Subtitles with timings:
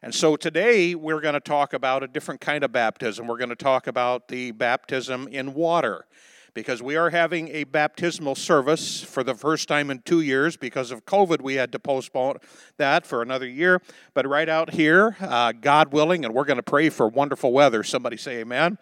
[0.00, 3.26] And so today we're going to talk about a different kind of baptism.
[3.26, 6.06] We're going to talk about the baptism in water
[6.54, 10.56] because we are having a baptismal service for the first time in two years.
[10.56, 12.36] Because of COVID, we had to postpone
[12.76, 13.82] that for another year.
[14.14, 17.82] But right out here, uh, God willing, and we're going to pray for wonderful weather.
[17.82, 18.78] Somebody say amen.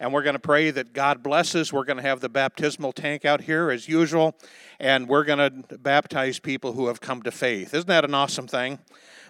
[0.00, 1.72] And we're going to pray that God blesses.
[1.72, 4.36] We're going to have the baptismal tank out here as usual.
[4.78, 7.72] And we're going to baptize people who have come to faith.
[7.72, 8.78] Isn't that an awesome thing?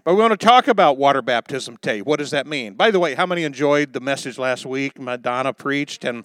[0.05, 2.03] But we want to talk about water baptism today.
[2.03, 2.75] What does that mean?
[2.75, 4.99] By the way, how many enjoyed the message last week?
[4.99, 6.25] Madonna preached, and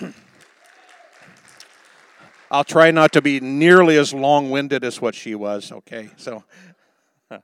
[2.50, 6.10] I'll try not to be nearly as long winded as what she was, okay?
[6.16, 6.44] So.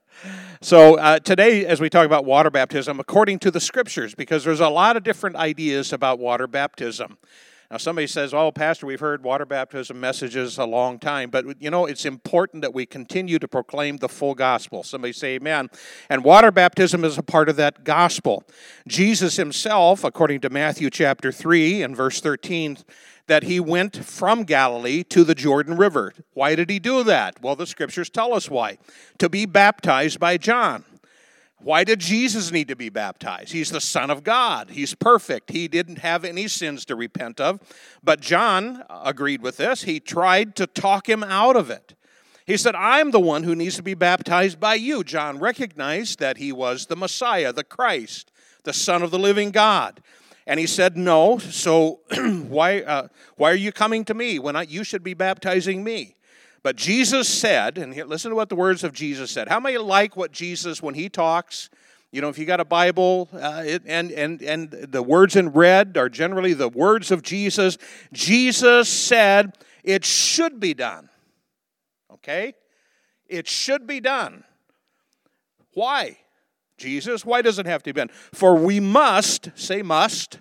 [0.60, 4.60] So, uh, today, as we talk about water baptism, according to the scriptures, because there's
[4.60, 7.18] a lot of different ideas about water baptism.
[7.72, 11.70] Now, somebody says, Oh, Pastor, we've heard water baptism messages a long time, but you
[11.70, 14.82] know, it's important that we continue to proclaim the full gospel.
[14.82, 15.70] Somebody say, Amen.
[16.10, 18.44] And water baptism is a part of that gospel.
[18.86, 22.76] Jesus himself, according to Matthew chapter 3 and verse 13,
[23.26, 26.12] that he went from Galilee to the Jordan River.
[26.34, 27.40] Why did he do that?
[27.40, 28.76] Well, the scriptures tell us why.
[29.16, 30.84] To be baptized by John.
[31.62, 33.52] Why did Jesus need to be baptized?
[33.52, 34.70] He's the Son of God.
[34.70, 35.50] He's perfect.
[35.50, 37.60] He didn't have any sins to repent of.
[38.02, 39.82] But John agreed with this.
[39.82, 41.94] He tried to talk him out of it.
[42.44, 45.04] He said, I'm the one who needs to be baptized by you.
[45.04, 48.32] John recognized that he was the Messiah, the Christ,
[48.64, 50.02] the Son of the living God.
[50.46, 52.00] And he said, No, so
[52.48, 56.16] why, uh, why are you coming to me when I, you should be baptizing me?
[56.62, 59.48] But Jesus said, and here, listen to what the words of Jesus said.
[59.48, 61.70] How many like what Jesus, when he talks,
[62.12, 65.48] you know, if you got a Bible uh, it, and, and, and the words in
[65.48, 67.78] red are generally the words of Jesus,
[68.12, 71.08] Jesus said, It should be done.
[72.12, 72.54] Okay?
[73.26, 74.44] It should be done.
[75.74, 76.18] Why?
[76.76, 77.24] Jesus?
[77.24, 78.10] Why does it have to be done?
[78.32, 80.38] For we must, say must.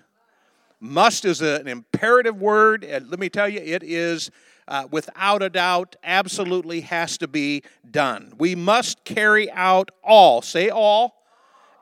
[0.80, 2.83] Must is an imperative word.
[2.83, 4.30] And let me tell you, it is
[4.67, 8.33] uh, without a doubt, absolutely has to be done.
[8.38, 11.23] We must carry out all, say all,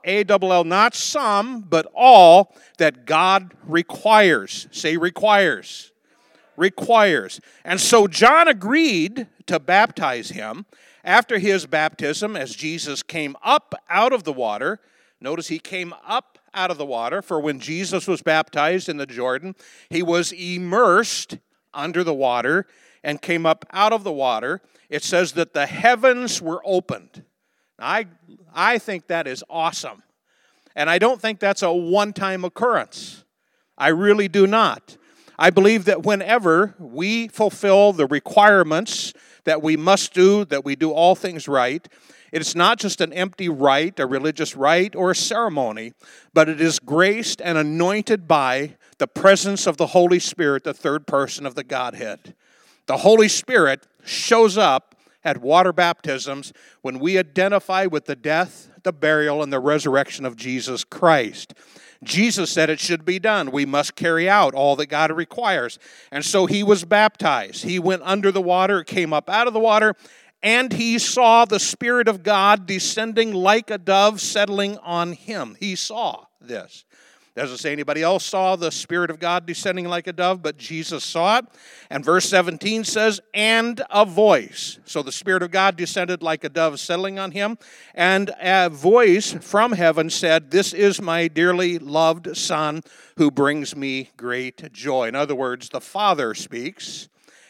[0.03, 4.68] A double L, not some, but all that God requires.
[4.72, 5.91] Say requires.
[6.56, 7.39] Requires.
[7.63, 10.66] And so John agreed to baptize him
[11.03, 14.79] after his baptism, as Jesus came up out of the water,
[15.22, 19.06] notice he came up out of the water, for when Jesus was baptized in the
[19.06, 19.56] Jordan,
[19.89, 21.38] he was immersed
[21.74, 22.68] under the water
[23.03, 24.62] and came up out of the water.
[24.90, 27.24] It says that the heavens were opened.
[27.78, 28.07] I,
[28.53, 30.03] I think that is awesome.
[30.75, 33.24] And I don't think that's a one time occurrence.
[33.78, 34.97] I really do not.
[35.38, 39.13] I believe that whenever we fulfill the requirements
[39.46, 41.88] that we must do, that we do all things right.
[42.31, 45.94] It's not just an empty rite, a religious rite, or a ceremony,
[46.34, 51.07] but it is graced and anointed by the presence of the Holy Spirit, the third
[51.07, 52.35] person of the Godhead.
[52.85, 58.93] The Holy Spirit shows up at water baptisms when we identify with the death, the
[58.93, 61.53] burial, and the resurrection of Jesus Christ.
[62.03, 63.51] Jesus said it should be done.
[63.51, 65.79] We must carry out all that God requires.
[66.11, 67.63] And so he was baptized.
[67.63, 69.95] He went under the water, came up out of the water,
[70.41, 75.57] and he saw the Spirit of God descending like a dove settling on him.
[75.59, 76.85] He saw this.
[77.39, 81.05] Doesn't say anybody else saw the Spirit of God descending like a dove, but Jesus
[81.05, 81.45] saw it.
[81.89, 84.77] And verse 17 says, and a voice.
[84.83, 87.57] So the Spirit of God descended like a dove settling on him.
[87.95, 92.81] And a voice from heaven said, This is my dearly loved Son
[93.16, 95.07] who brings me great joy.
[95.07, 97.07] In other words, the Father speaks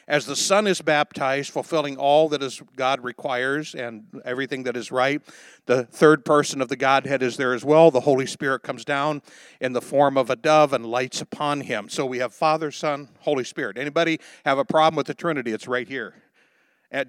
[0.10, 4.92] as the Son is baptized, fulfilling all that is God requires and everything that is
[4.92, 5.22] right,
[5.68, 7.92] the third person of the Godhead is there as well.
[7.92, 9.22] The Holy Spirit comes down
[9.62, 11.90] in the form of a dove and lights upon him.
[11.90, 13.78] So we have Father, Son, Holy Spirit.
[13.78, 15.52] Anybody have a problem with the Trinity?
[15.52, 16.16] It's right here,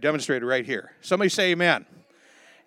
[0.01, 0.93] demonstrated right here.
[1.01, 1.87] Somebody say Amen.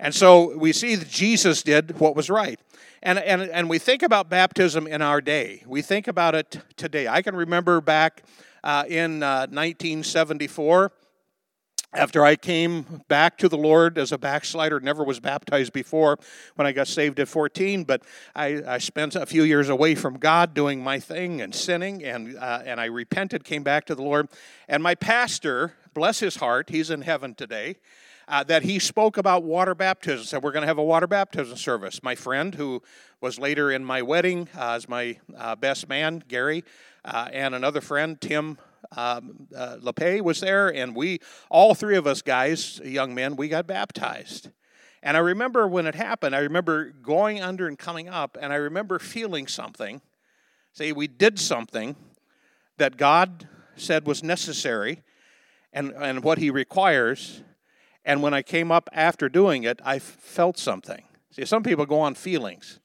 [0.03, 2.59] And so we see that Jesus did what was right.
[3.02, 5.63] And, and, and we think about baptism in our day.
[5.66, 7.07] We think about it today.
[7.07, 8.24] I can remember back
[8.66, 10.92] uh, in uh, 1974
[11.94, 16.18] after I came back to the Lord as a backslider, never was baptized before
[16.56, 18.01] when I got saved at 14, but
[18.36, 22.36] I, I spent a few years away from God doing my thing and sinning, and,
[22.36, 24.27] uh, and I repented, came back to the Lord.
[24.68, 27.77] And my pastor, bless his heart, he's in heaven today,
[28.33, 30.25] uh, that he spoke about water baptism.
[30.25, 32.01] Said, We're going to have a water baptism service.
[32.01, 32.81] My friend, who
[33.21, 36.63] was later in my wedding uh, as my uh, best man, Gary,
[37.06, 38.57] uh, and another friend, Tim
[38.97, 41.19] um, uh, LePay, was there, and we,
[41.51, 44.50] all three of us guys, young men, we got baptized.
[45.03, 48.56] And I remember when it happened, I remember going under and coming up, and I
[48.56, 50.01] remember feeling something.
[50.71, 51.95] Say, we did something
[52.79, 55.03] that God said was necessary
[55.71, 57.44] and, and what He requires.
[58.05, 61.03] And when I came up after doing it, I felt something.
[61.31, 62.79] See, some people go on feelings.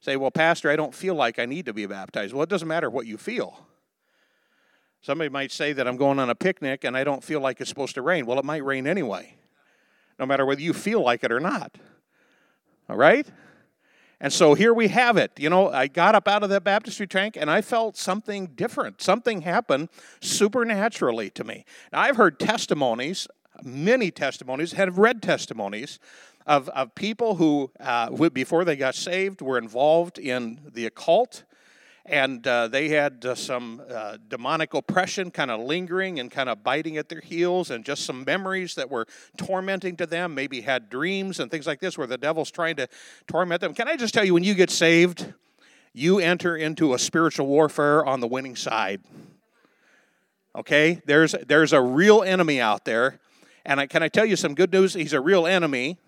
[0.00, 2.32] Say, well, Pastor, I don't feel like I need to be baptized.
[2.32, 3.66] Well, it doesn't matter what you feel.
[5.00, 7.70] Somebody might say that I'm going on a picnic and I don't feel like it's
[7.70, 8.26] supposed to rain.
[8.26, 9.36] Well, it might rain anyway,
[10.18, 11.76] no matter whether you feel like it or not.
[12.88, 13.26] All right?
[14.20, 15.30] And so here we have it.
[15.38, 19.00] You know, I got up out of that baptistry tank and I felt something different.
[19.00, 19.88] Something happened
[20.20, 21.64] supernaturally to me.
[21.92, 23.28] Now, I've heard testimonies,
[23.62, 25.98] many testimonies, have read testimonies
[26.46, 31.44] of, of people who, uh, before they got saved, were involved in the occult
[32.08, 36.64] and uh, they had uh, some uh, demonic oppression kind of lingering and kind of
[36.64, 39.06] biting at their heels, and just some memories that were
[39.36, 40.34] tormenting to them.
[40.34, 42.88] Maybe had dreams and things like this where the devil's trying to
[43.26, 43.74] torment them.
[43.74, 45.32] Can I just tell you, when you get saved,
[45.92, 49.02] you enter into a spiritual warfare on the winning side.
[50.56, 53.20] Okay, there's there's a real enemy out there,
[53.68, 54.94] and I, can I tell you some good news?
[54.94, 55.98] He's a real enemy.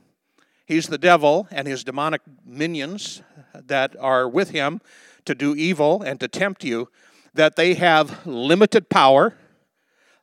[0.64, 3.20] He's the devil and his demonic minions
[3.54, 4.80] that are with him
[5.26, 6.88] to do evil and to tempt you,
[7.34, 9.36] that they have limited power,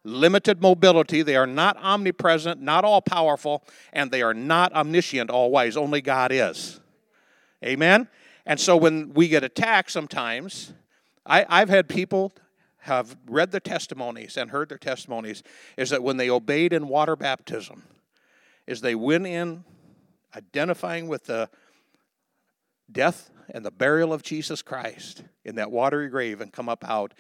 [0.04, 1.22] limited mobility.
[1.22, 3.64] They are not omnipresent, not all powerful,
[3.94, 5.78] and they are not omniscient always.
[5.78, 6.80] Only God is.
[7.64, 8.08] Amen?
[8.48, 10.74] And so when we get attacked sometimes,
[11.24, 12.34] I, I've had people
[12.88, 15.44] have read the testimonies and heard their testimonies
[15.78, 17.84] is that when they obeyed in water baptism,
[18.66, 19.64] is they went in
[20.36, 21.50] identifying with the
[22.92, 27.14] death and the burial of Jesus Christ in that watery grave and come up out,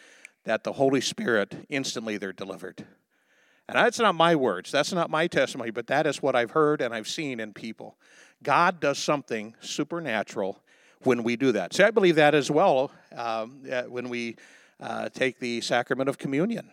[0.43, 2.85] that the Holy Spirit instantly they're delivered.
[3.69, 6.81] And that's not my words, that's not my testimony, but that is what I've heard
[6.81, 7.97] and I've seen in people.
[8.43, 10.61] God does something supernatural
[11.03, 11.73] when we do that.
[11.73, 14.37] See, I believe that as well um, when we
[14.79, 16.69] uh, take the sacrament of communion,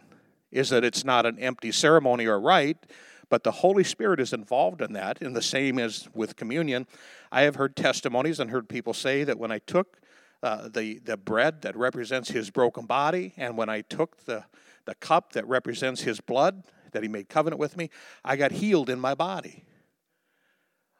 [0.50, 2.86] is that it's not an empty ceremony or rite,
[3.28, 6.86] but the Holy Spirit is involved in that, in the same as with communion.
[7.32, 9.98] I have heard testimonies and heard people say that when I took
[10.42, 14.44] uh, the, the bread that represents his broken body, and when I took the,
[14.84, 17.90] the cup that represents his blood, that he made covenant with me,
[18.24, 19.64] I got healed in my body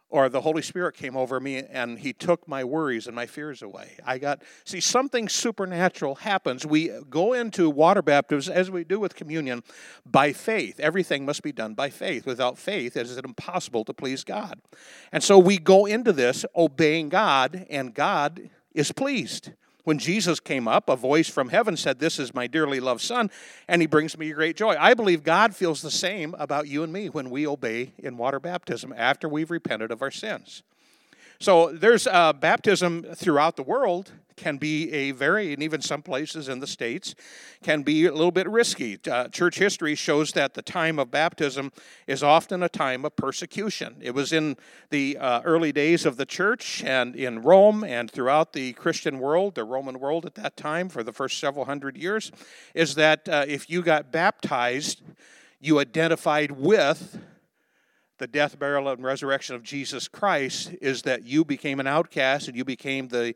[0.08, 3.62] or the Holy Spirit came over me and He took my worries and my fears
[3.62, 3.96] away.
[4.04, 6.64] I got, see, something supernatural happens.
[6.64, 9.62] We go into water baptism, as we do with communion,
[10.06, 10.78] by faith.
[10.78, 12.26] Everything must be done by faith.
[12.26, 14.60] Without faith, it is impossible to please God.
[15.10, 19.50] And so we go into this obeying God, and God is pleased.
[19.84, 23.30] When Jesus came up, a voice from heaven said, This is my dearly loved Son,
[23.68, 24.76] and he brings me great joy.
[24.78, 28.40] I believe God feels the same about you and me when we obey in water
[28.40, 30.62] baptism after we've repented of our sins.
[31.38, 36.48] So there's uh, baptism throughout the world can be a very, and even some places
[36.48, 37.14] in the States,
[37.62, 38.98] can be a little bit risky.
[39.08, 41.70] Uh, church history shows that the time of baptism
[42.06, 43.96] is often a time of persecution.
[44.00, 44.56] It was in
[44.90, 49.54] the uh, early days of the church and in Rome and throughout the Christian world,
[49.54, 52.32] the Roman world at that time for the first several hundred years,
[52.74, 55.02] is that uh, if you got baptized,
[55.60, 57.18] you identified with
[58.18, 62.56] the death, burial, and resurrection of Jesus Christ is that you became an outcast and
[62.56, 63.34] you became the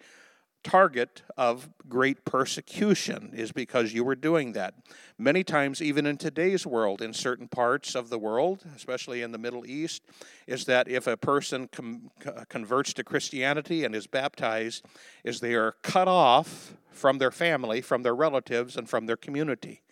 [0.62, 4.74] target of great persecution is because you were doing that.
[5.16, 9.38] Many times, even in today's world, in certain parts of the world, especially in the
[9.38, 10.02] Middle East,
[10.46, 12.10] is that if a person com-
[12.48, 14.84] converts to Christianity and is baptized,
[15.24, 19.82] is they are cut off from their family, from their relatives, and from their community.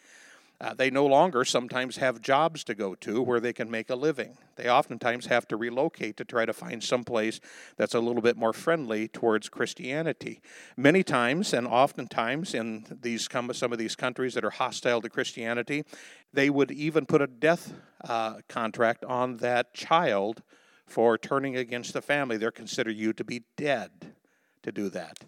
[0.58, 3.94] Uh, they no longer sometimes have jobs to go to where they can make a
[3.94, 4.38] living.
[4.56, 7.40] They oftentimes have to relocate to try to find some place
[7.76, 10.40] that's a little bit more friendly towards Christianity.
[10.76, 15.84] Many times, and oftentimes in these some of these countries that are hostile to Christianity,
[16.32, 20.42] they would even put a death uh, contract on that child
[20.86, 22.38] for turning against the family.
[22.38, 24.14] They're consider you to be dead
[24.62, 25.25] to do that,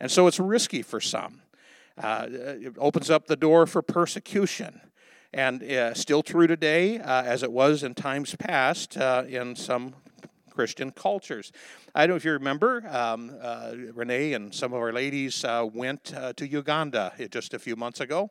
[0.00, 1.42] and so it's risky for some.
[2.02, 4.80] Uh, it opens up the door for persecution.
[5.32, 9.94] And uh, still true today, uh, as it was in times past uh, in some
[10.50, 11.52] Christian cultures.
[11.94, 15.66] I don't know if you remember, um, uh, Renee and some of our ladies uh,
[15.72, 18.30] went to Uganda just a few months ago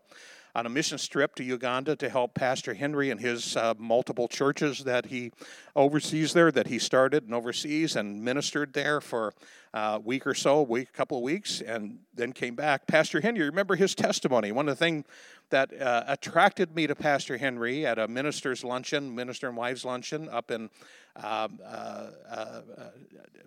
[0.56, 4.84] on a mission trip to Uganda to help Pastor Henry and his uh, multiple churches
[4.84, 5.32] that he
[5.76, 9.34] oversees there, that he started and oversees and ministered there for
[9.74, 12.88] uh, week or so, week, a couple of weeks, and then came back.
[12.88, 14.52] Pastor Henry, remember his testimony.
[14.52, 15.06] One of the things
[15.50, 20.30] that uh, attracted me to Pastor Henry at a minister's luncheon, minister and wives luncheon
[20.30, 20.70] up in
[21.16, 22.62] um, uh, uh,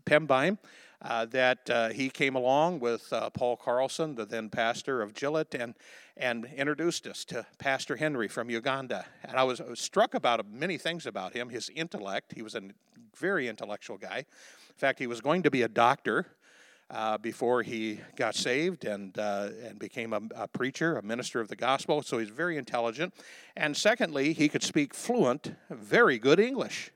[0.05, 0.59] Pembine,
[1.01, 5.75] uh, that uh, he came along with Paul Carlson, the then pastor of Gillett, and
[6.17, 9.07] and introduced us to Pastor Henry from Uganda.
[9.25, 11.49] And I was, I was struck about many things about him.
[11.49, 12.63] His intellect, he was a
[13.17, 14.27] very intellectual guy.
[14.73, 16.27] In fact, he was going to be a doctor
[16.91, 21.49] uh, before he got saved and, uh, and became a, a, preacher, a minister of
[21.49, 22.03] the gospel.
[22.03, 23.15] So he's very intelligent.
[23.55, 26.91] And secondly, he could speak fluent, very good English.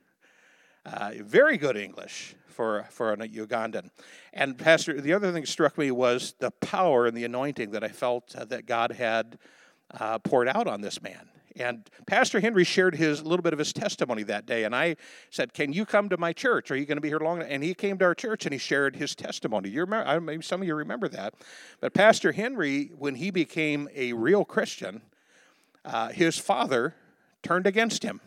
[0.85, 3.89] Uh, very good English for, for a Ugandan.
[4.33, 7.83] And Pastor, the other thing that struck me was the power and the anointing that
[7.83, 9.37] I felt uh, that God had
[9.99, 11.29] uh, poured out on this man.
[11.59, 14.95] And Pastor Henry shared his little bit of his testimony that day, and I
[15.29, 16.71] said, "Can you come to my church?
[16.71, 18.59] Are you going to be here long?" And he came to our church and he
[18.59, 19.69] shared his testimony.
[19.69, 20.07] You remember?
[20.07, 21.33] I Maybe some of you remember that.
[21.79, 25.01] But Pastor Henry, when he became a real Christian,
[25.85, 26.95] uh, his father
[27.43, 28.19] turned against him.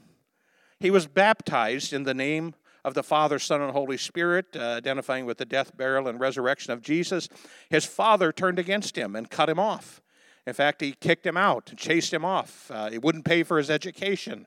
[0.78, 5.26] He was baptized in the name of the Father, Son, and Holy Spirit, uh, identifying
[5.26, 7.28] with the death, burial, and resurrection of Jesus.
[7.68, 10.00] His father turned against him and cut him off.
[10.46, 12.70] In fact, he kicked him out and chased him off.
[12.70, 14.46] Uh, he wouldn't pay for his education.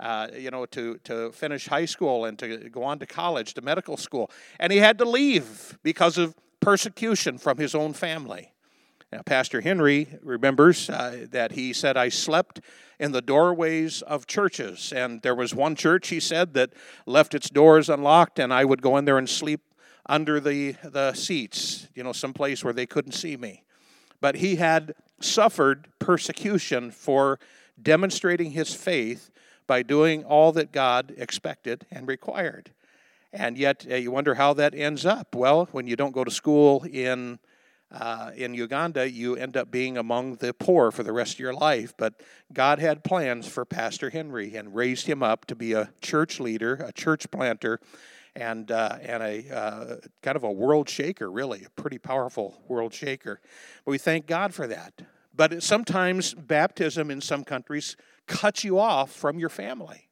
[0.00, 3.60] Uh, you know, to, to finish high school and to go on to college, to
[3.60, 4.28] medical school.
[4.58, 8.52] And he had to leave because of persecution from his own family.
[9.12, 12.60] Now, Pastor Henry remembers uh, that he said, I slept
[12.98, 14.92] in the doorways of churches.
[14.92, 16.70] And there was one church, he said, that
[17.06, 19.60] left its doors unlocked, and I would go in there and sleep
[20.06, 23.62] under the, the seats, you know, someplace where they couldn't see me.
[24.20, 27.38] But he had suffered persecution for
[27.80, 29.30] demonstrating his faith
[29.66, 32.70] by doing all that God expected and required.
[33.32, 35.34] And yet, uh, you wonder how that ends up.
[35.34, 37.38] Well, when you don't go to school in
[37.90, 41.52] uh, in Uganda, you end up being among the poor for the rest of your
[41.52, 41.92] life.
[41.98, 42.14] But
[42.50, 46.74] God had plans for Pastor Henry and raised him up to be a church leader,
[46.74, 47.80] a church planter,
[48.34, 52.94] and uh, and a uh, kind of a world shaker, really, a pretty powerful world
[52.94, 53.40] shaker.
[53.84, 55.02] But we thank God for that.
[55.34, 57.96] But sometimes baptism in some countries
[58.26, 60.08] cuts you off from your family.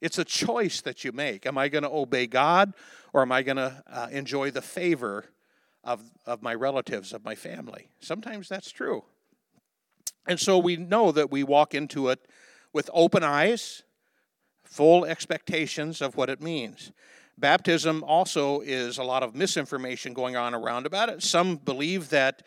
[0.00, 1.46] It's a choice that you make.
[1.46, 2.74] Am I going to obey God
[3.12, 5.24] or am I going to uh, enjoy the favor
[5.82, 7.88] of, of my relatives, of my family?
[8.00, 9.04] Sometimes that's true.
[10.26, 12.26] And so we know that we walk into it
[12.72, 13.82] with open eyes,
[14.62, 16.92] full expectations of what it means.
[17.38, 21.22] Baptism also is a lot of misinformation going on around about it.
[21.22, 22.42] Some believe that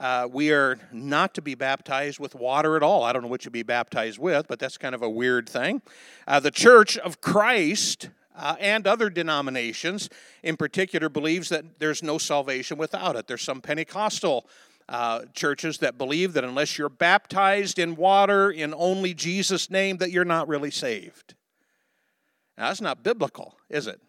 [0.00, 3.04] uh, we are not to be baptized with water at all.
[3.04, 5.82] I don't know what you'd be baptized with, but that's kind of a weird thing.
[6.26, 10.08] Uh, the Church of Christ uh, and other denominations,
[10.42, 13.26] in particular, believes that there's no salvation without it.
[13.26, 14.48] There's some Pentecostal
[14.88, 20.10] uh, churches that believe that unless you're baptized in water in only Jesus' name, that
[20.10, 21.34] you're not really saved.
[22.56, 24.00] Now, that's not biblical, is it?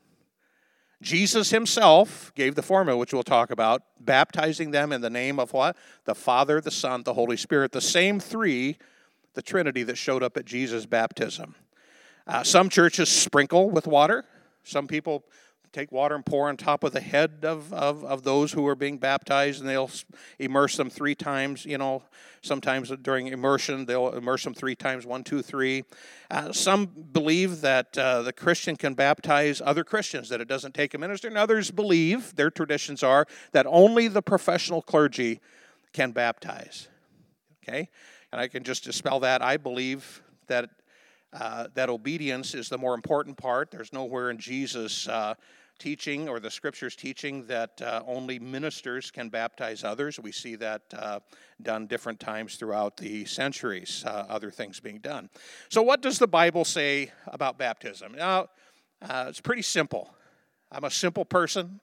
[1.01, 5.51] Jesus himself gave the formula, which we'll talk about, baptizing them in the name of
[5.51, 5.75] what?
[6.05, 7.71] The Father, the Son, the Holy Spirit.
[7.71, 8.77] The same three,
[9.33, 11.55] the Trinity that showed up at Jesus' baptism.
[12.27, 14.25] Uh, some churches sprinkle with water.
[14.63, 15.23] Some people
[15.71, 18.75] take water and pour on top of the head of, of, of those who are
[18.75, 19.89] being baptized, and they'll
[20.37, 21.65] immerse them three times.
[21.65, 22.03] You know,
[22.41, 25.85] sometimes during immersion, they'll immerse them three times one, two, three.
[26.29, 30.93] Uh, some believe that uh, the Christian can baptize other Christians, that it doesn't take
[30.93, 35.39] a minister, and others believe, their traditions are, that only the professional clergy
[35.93, 36.89] can baptize.
[37.63, 37.89] Okay?
[38.31, 39.41] And I can just dispel that.
[39.41, 40.69] I believe that
[41.33, 43.71] uh, that obedience is the more important part.
[43.71, 45.35] There's nowhere in Jesus' uh,
[45.81, 50.19] teaching or the scriptures teaching that uh, only ministers can baptize others.
[50.19, 51.21] We see that uh,
[51.63, 55.29] done different times throughout the centuries, uh, other things being done.
[55.69, 58.13] So, what does the Bible say about baptism?
[58.13, 58.49] Now,
[59.01, 60.13] uh, it's pretty simple.
[60.71, 61.79] I'm a simple person.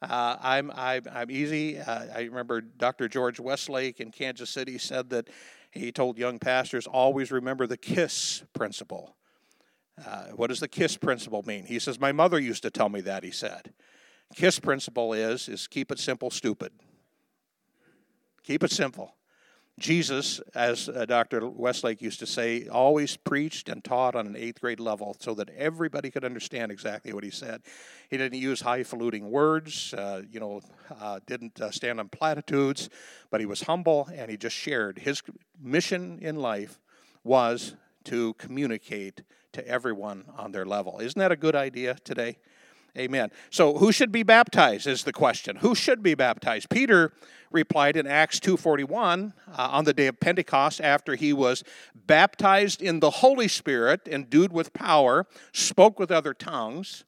[0.00, 1.78] Uh, I'm, I'm, I'm easy.
[1.78, 3.08] Uh, I remember Dr.
[3.08, 5.28] George Westlake in Kansas City said that
[5.72, 9.16] he told young pastors always remember the KISS principle.
[10.04, 11.64] Uh, what does the KISS principle mean?
[11.64, 13.72] He says, My mother used to tell me that, he said.
[14.34, 16.72] KISS principle is, is keep it simple, stupid.
[18.42, 19.14] Keep it simple.
[19.78, 21.46] Jesus, as uh, Dr.
[21.50, 25.50] Westlake used to say, always preached and taught on an eighth grade level so that
[25.50, 27.60] everybody could understand exactly what he said.
[28.08, 30.62] He didn't use highfalutin words, uh, you know,
[30.98, 32.88] uh, didn't uh, stand on platitudes,
[33.30, 34.98] but he was humble and he just shared.
[34.98, 35.22] His
[35.60, 36.80] mission in life
[37.22, 37.74] was
[38.04, 39.22] to communicate
[39.56, 41.00] to everyone on their level.
[41.00, 42.36] Isn't that a good idea today?
[42.96, 43.30] Amen.
[43.50, 45.56] So who should be baptized is the question.
[45.56, 46.68] Who should be baptized?
[46.70, 47.12] Peter
[47.50, 53.00] replied in Acts 2:41 uh, on the day of Pentecost after he was baptized in
[53.00, 57.04] the Holy Spirit endued with power, spoke with other tongues.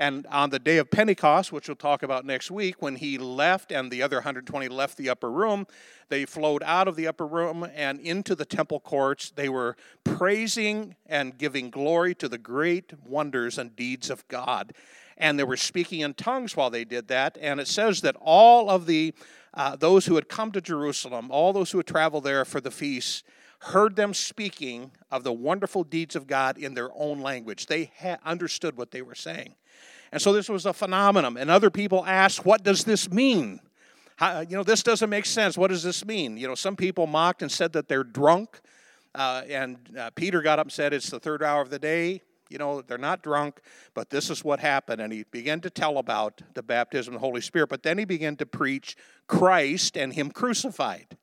[0.00, 3.70] And on the day of Pentecost, which we'll talk about next week, when he left
[3.70, 5.66] and the other 120 left the upper room,
[6.08, 9.30] they flowed out of the upper room and into the temple courts.
[9.30, 14.72] They were praising and giving glory to the great wonders and deeds of God.
[15.18, 17.36] And they were speaking in tongues while they did that.
[17.38, 19.12] And it says that all of the
[19.52, 22.70] uh, those who had come to Jerusalem, all those who had traveled there for the
[22.70, 23.22] feast,
[23.60, 27.66] heard them speaking of the wonderful deeds of God in their own language.
[27.66, 29.54] They had understood what they were saying.
[30.12, 31.36] And so this was a phenomenon.
[31.36, 33.60] And other people asked, What does this mean?
[34.16, 35.56] How, you know, this doesn't make sense.
[35.56, 36.36] What does this mean?
[36.36, 38.60] You know, some people mocked and said that they're drunk.
[39.14, 42.22] Uh, and uh, Peter got up and said, It's the third hour of the day.
[42.48, 43.60] You know, they're not drunk,
[43.94, 45.00] but this is what happened.
[45.00, 47.68] And he began to tell about the baptism of the Holy Spirit.
[47.68, 48.96] But then he began to preach
[49.28, 51.16] Christ and Him crucified.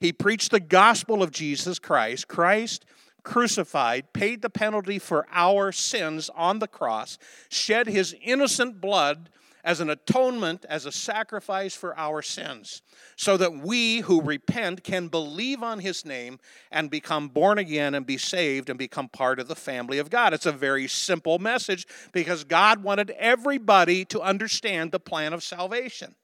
[0.00, 2.26] He preached the gospel of Jesus Christ.
[2.26, 2.86] Christ
[3.22, 9.28] crucified, paid the penalty for our sins on the cross, shed his innocent blood
[9.62, 12.80] as an atonement, as a sacrifice for our sins,
[13.16, 16.38] so that we who repent can believe on his name
[16.70, 20.32] and become born again and be saved and become part of the family of God.
[20.32, 26.14] It's a very simple message because God wanted everybody to understand the plan of salvation.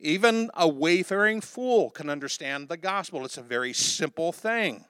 [0.00, 3.24] Even a wayfaring fool can understand the gospel.
[3.24, 4.84] It's a very simple thing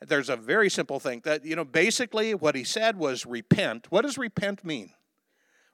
[0.00, 3.86] there's a very simple thing that, you know, basically what he said was repent.
[3.90, 4.90] What does repent mean?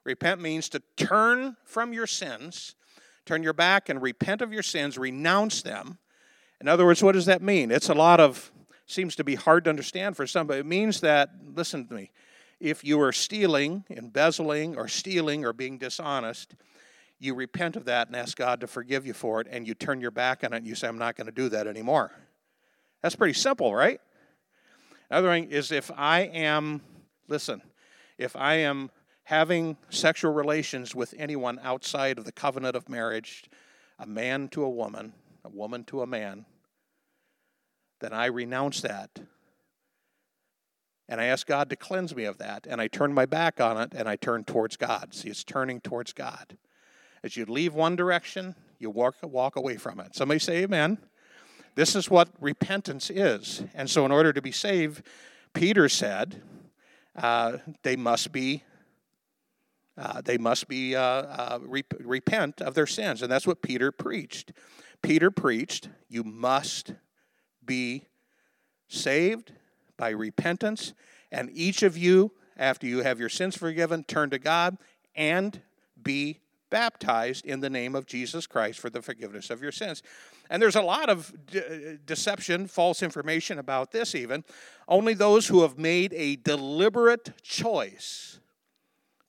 [0.03, 2.75] Repent means to turn from your sins,
[3.25, 5.97] turn your back and repent of your sins, renounce them.
[6.61, 7.71] In other words, what does that mean?
[7.71, 8.51] It's a lot of,
[8.85, 12.11] seems to be hard to understand for some, but it means that, listen to me,
[12.59, 16.55] if you are stealing, embezzling, or stealing, or being dishonest,
[17.19, 20.01] you repent of that and ask God to forgive you for it, and you turn
[20.01, 22.11] your back on it and you say, I'm not going to do that anymore.
[23.01, 23.99] That's pretty simple, right?
[25.09, 26.81] Another thing is if I am,
[27.27, 27.61] listen,
[28.17, 28.91] if I am
[29.23, 33.45] having sexual relations with anyone outside of the covenant of marriage,
[33.99, 35.13] a man to a woman,
[35.45, 36.45] a woman to a man,
[38.01, 39.21] then I renounce that.
[41.07, 42.65] And I ask God to cleanse me of that.
[42.67, 45.13] And I turn my back on it and I turn towards God.
[45.13, 46.57] See, it's turning towards God.
[47.23, 50.15] As you leave one direction, you walk, walk away from it.
[50.15, 50.97] Somebody say amen.
[51.75, 53.63] This is what repentance is.
[53.73, 55.03] And so, in order to be saved,
[55.53, 56.41] Peter said,
[57.15, 58.63] uh, they must be.
[59.95, 63.91] Uh, they must be uh, uh rep- repent of their sins, and that's what Peter
[63.91, 64.51] preached.
[65.03, 66.95] Peter preached, "You must
[67.63, 68.07] be
[68.87, 69.51] saved
[69.95, 70.93] by repentance,
[71.31, 74.77] and each of you, after you have your sins forgiven, turn to God
[75.15, 75.61] and
[76.01, 76.39] be
[76.73, 80.01] baptized in the name of Jesus Christ for the forgiveness of your sins.
[80.49, 84.43] And there's a lot of de- deception, false information about this, even.
[84.87, 88.39] Only those who have made a deliberate choice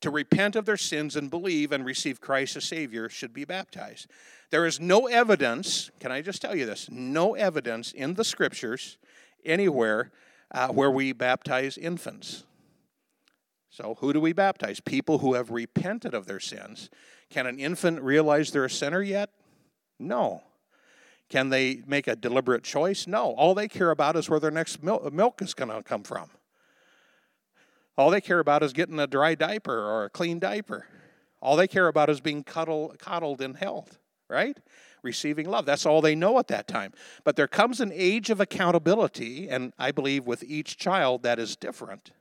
[0.01, 4.07] to repent of their sins and believe and receive Christ as Savior should be baptized.
[4.49, 6.89] There is no evidence, can I just tell you this?
[6.91, 8.97] No evidence in the scriptures
[9.45, 10.13] anywhere
[10.51, 12.45] uh, where we baptize infants.
[13.75, 14.79] So, who do we baptize?
[14.79, 16.91] People who have repented of their sins
[17.29, 19.31] can an infant realize they're a sinner yet?
[19.99, 20.45] No.
[21.29, 23.09] Can they make a deliberate choice?
[23.09, 23.33] No.
[23.33, 26.31] All they care about is where their next milk is going to come from.
[27.99, 30.87] All they care about is getting a dry diaper or a clean diaper.
[31.43, 33.99] All they care about is being cuddled, coddled and held,
[34.31, 34.57] right?
[35.03, 35.67] Receiving love.
[35.67, 36.93] That's all they know at that time.
[37.25, 41.57] But there comes an age of accountability, and I believe with each child that is
[41.57, 42.13] different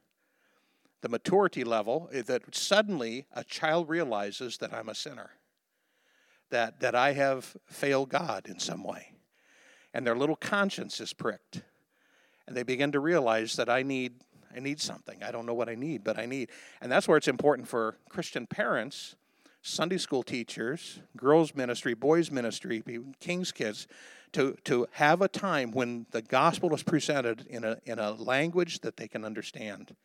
[1.03, 5.31] the maturity level eh, that suddenly a child realizes that I'm a sinner,
[6.49, 9.11] that, that I have failed God in some way.
[9.93, 11.61] And their little conscience is pricked.
[12.47, 14.13] And they begin to realize that I need,
[14.55, 15.21] I need something.
[15.21, 16.49] I don't know what I need, but I need.
[16.81, 19.17] And that's where it's important for Christian parents,
[19.61, 22.81] Sunday school teachers, girls' ministry, boys' ministry,
[23.19, 23.87] King's kids,
[24.31, 28.79] to, to have a time when the gospel is presented in a, in a language
[28.79, 29.97] that they can understand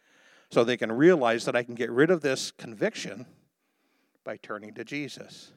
[0.50, 3.26] so they can realize that I can get rid of this conviction
[4.24, 5.52] by turning to Jesus.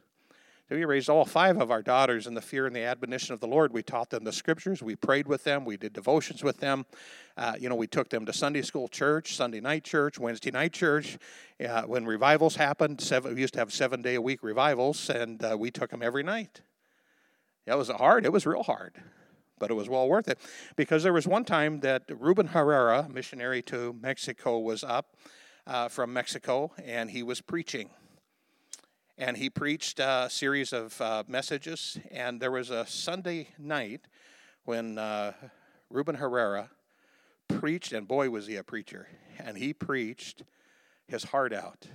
[0.69, 3.41] So we raised all five of our daughters in the fear and the admonition of
[3.41, 3.73] the Lord.
[3.73, 4.81] We taught them the scriptures.
[4.81, 5.65] We prayed with them.
[5.65, 6.85] We did devotions with them.
[7.35, 10.71] Uh, you know, we took them to Sunday school church, Sunday night church, Wednesday night
[10.71, 11.17] church.
[11.59, 15.43] Uh, when revivals happened, seven, we used to have seven day a week revivals, and
[15.43, 16.61] uh, we took them every night.
[17.67, 18.25] It was hard.
[18.25, 18.93] It was real hard
[19.61, 20.39] but it was well worth it
[20.75, 25.15] because there was one time that Ruben Herrera, missionary to Mexico, was up
[25.67, 27.91] uh, from Mexico and he was preaching.
[29.21, 31.99] and he preached a series of uh, messages.
[32.09, 34.01] And there was a Sunday night
[34.65, 35.33] when uh,
[35.91, 36.71] Ruben Herrera
[37.47, 39.07] preached, and boy, was he a preacher.
[39.37, 40.41] And he preached
[41.07, 41.85] his heart out.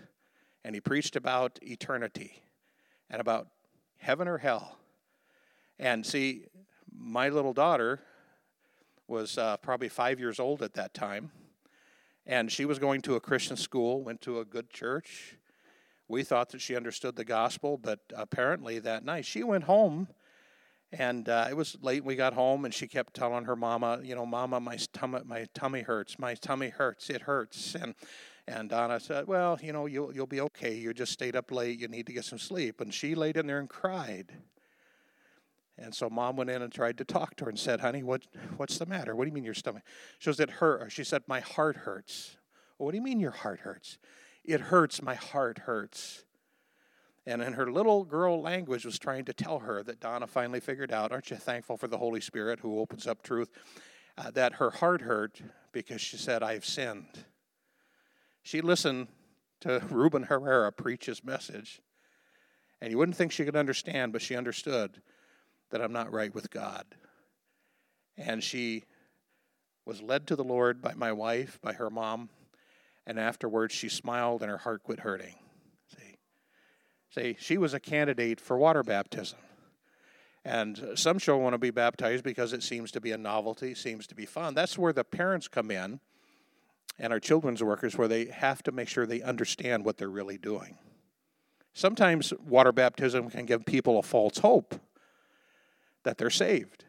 [0.64, 2.44] And he preached about eternity
[3.11, 3.48] and about
[3.98, 4.79] heaven or hell.
[5.81, 6.44] And see,
[6.98, 8.00] my little daughter
[9.09, 11.30] was uh, probably five years old at that time.
[12.26, 15.37] And she was going to a Christian school, went to a good church.
[16.09, 20.09] We thought that she understood the gospel, but apparently that night she went home
[20.92, 22.04] and uh, it was late.
[22.04, 25.46] We got home, and she kept telling her mama, "You know, mama, my tummy, my
[25.54, 26.18] tummy hurts.
[26.18, 27.11] My tummy hurts.
[27.11, 27.94] It hurts." And
[28.46, 30.74] and Donna said, "Well, you know, you'll you'll be okay.
[30.74, 31.80] You just stayed up late.
[31.80, 34.32] You need to get some sleep." And she laid in there and cried.
[35.78, 38.22] And so mom went in and tried to talk to her and said, "Honey, what
[38.56, 39.14] what's the matter?
[39.14, 39.82] What do you mean your stomach?"
[40.18, 42.36] She said, "It hurt." She said, "My heart hurts."
[42.78, 43.98] What do you mean your heart hurts?
[44.44, 45.02] It hurts.
[45.02, 46.24] My heart hurts.
[47.26, 50.92] And in her little girl language was trying to tell her that Donna finally figured
[50.92, 53.50] out, aren't you thankful for the Holy Spirit who opens up truth?
[54.16, 55.40] Uh, that her heart hurt
[55.72, 57.24] because she said, I've sinned.
[58.42, 59.08] She listened
[59.60, 61.80] to Ruben Herrera preach his message,
[62.80, 65.02] and you wouldn't think she could understand, but she understood
[65.70, 66.85] that I'm not right with God.
[68.16, 68.85] And she
[69.85, 72.29] was led to the Lord by my wife, by her mom,
[73.07, 75.35] and afterwards she smiled and her heart quit hurting.
[75.88, 76.16] See,
[77.11, 79.38] See, she was a candidate for water baptism.
[80.44, 84.07] And some children want to be baptized because it seems to be a novelty, seems
[84.07, 84.55] to be fun.
[84.55, 85.98] That's where the parents come in
[86.98, 90.38] and our children's workers, where they have to make sure they understand what they're really
[90.38, 90.79] doing.
[91.74, 94.81] Sometimes water baptism can give people a false hope
[96.06, 96.84] that they're saved.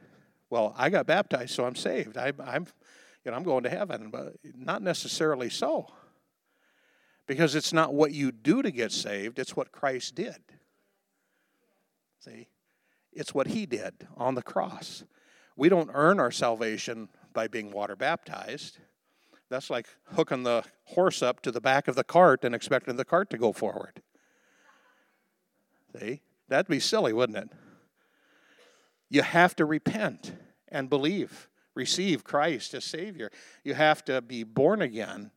[0.49, 2.17] Well, I got baptized, so I'm saved.
[2.17, 2.67] I, I'm,
[3.25, 5.87] you know, I'm going to heaven, but not necessarily so.
[7.25, 10.37] Because it's not what you do to get saved, it's what Christ did.
[12.19, 12.47] See?
[13.11, 15.03] It's what he did on the cross.
[15.55, 18.77] We don't earn our salvation by being water baptized.
[19.49, 23.05] That's like hooking the horse up to the back of the cart and expecting the
[23.05, 24.03] cart to go forward.
[25.99, 26.21] See?
[26.47, 27.49] That'd be silly, wouldn't it?
[29.09, 30.33] You have to repent
[30.69, 33.31] and believe, receive Christ as Savior.
[33.63, 35.31] You have to be born again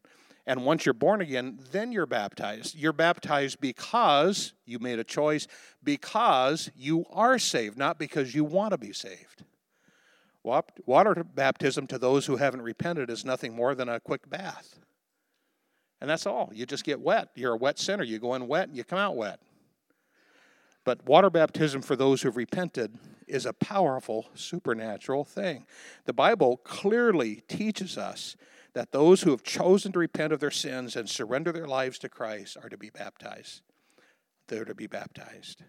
[0.51, 2.75] and once you're born again, then you're baptized.
[2.75, 5.47] You're baptized because you made a choice,
[5.83, 9.45] because you are saved, not because you want to be saved.
[10.43, 14.81] Water baptism to those who haven't repented is nothing more than a quick bath.
[16.01, 16.51] And that's all.
[16.53, 17.29] You just get wet.
[17.37, 18.03] You're a wet sinner.
[18.03, 19.39] You go in wet and you come out wet.
[20.85, 25.67] But water baptism for those who've repented is a powerful supernatural thing.
[26.05, 28.37] The Bible clearly teaches us
[28.73, 32.09] that those who have chosen to repent of their sins and surrender their lives to
[32.09, 33.63] Christ are to be baptized.
[34.49, 35.63] They're to be baptized.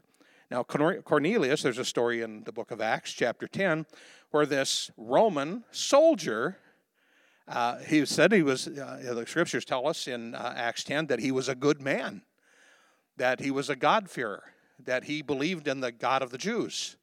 [0.50, 3.86] Now, Cornelius, there's a story in the book of Acts, chapter 10,
[4.32, 6.58] where this Roman soldier,
[7.48, 11.20] uh, he said he was, uh, the scriptures tell us in uh, Acts 10 that
[11.20, 12.24] he was a good man,
[13.16, 14.44] that he was a God-fearer,
[14.86, 16.96] that he believed in the God of the Jews.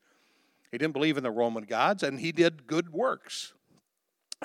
[0.71, 3.53] He didn't believe in the Roman gods, and he did good works.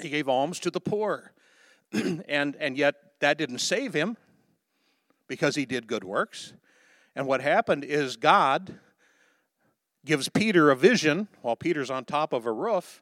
[0.02, 1.34] He gave alms to the poor.
[1.92, 4.18] and, and yet that didn't save him
[5.28, 6.54] because he did good works.
[7.16, 8.80] And what happened is God
[10.06, 13.02] gives Peter a vision while Peter's on top of a roof.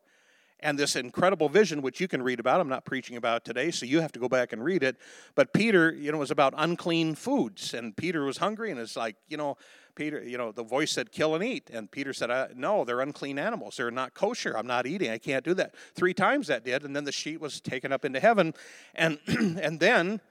[0.63, 3.88] And this incredible vision, which you can read about, I'm not preaching about today, so
[3.88, 4.96] you have to go back and read it.
[5.34, 7.74] But Peter, you know, was about unclean foods.
[7.74, 9.58] And Peter was hungry, and it's like, you know,
[9.96, 11.70] Peter, you know, the voice said, kill and eat.
[11.72, 13.78] And Peter said, no, they're unclean animals.
[13.78, 14.58] They're not kosher.
[14.58, 15.10] I'm not eating.
[15.10, 15.76] I can't do that.
[15.96, 16.84] Three times that did.
[16.84, 18.54] And then the sheet was taken up into heaven.
[18.96, 20.22] And, and then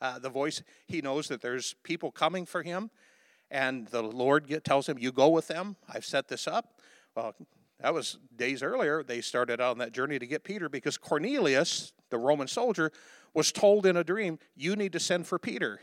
[0.00, 2.90] uh, the voice, he knows that there's people coming for him.
[3.50, 5.76] And the Lord get, tells him, you go with them.
[5.88, 6.80] I've set this up.
[7.14, 7.34] Well,
[7.80, 9.02] that was days earlier.
[9.02, 12.90] They started out on that journey to get Peter because Cornelius, the Roman soldier,
[13.34, 15.80] was told in a dream, you need to send for Peter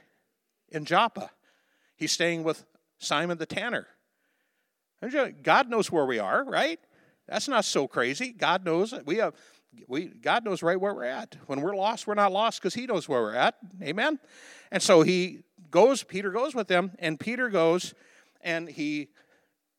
[0.70, 1.30] in Joppa.
[1.96, 2.66] He's staying with
[3.04, 3.88] Simon the tanner.
[5.44, 6.80] God knows where we are, right?
[7.28, 8.32] That's not so crazy.
[8.32, 9.34] God knows we have
[9.88, 11.36] we God knows right where we're at.
[11.48, 13.56] When we're lost, we're not lost because He knows where we're at.
[13.82, 14.20] Amen.
[14.72, 16.04] And so he goes.
[16.04, 17.94] Peter goes with them, and Peter goes,
[18.42, 19.10] and he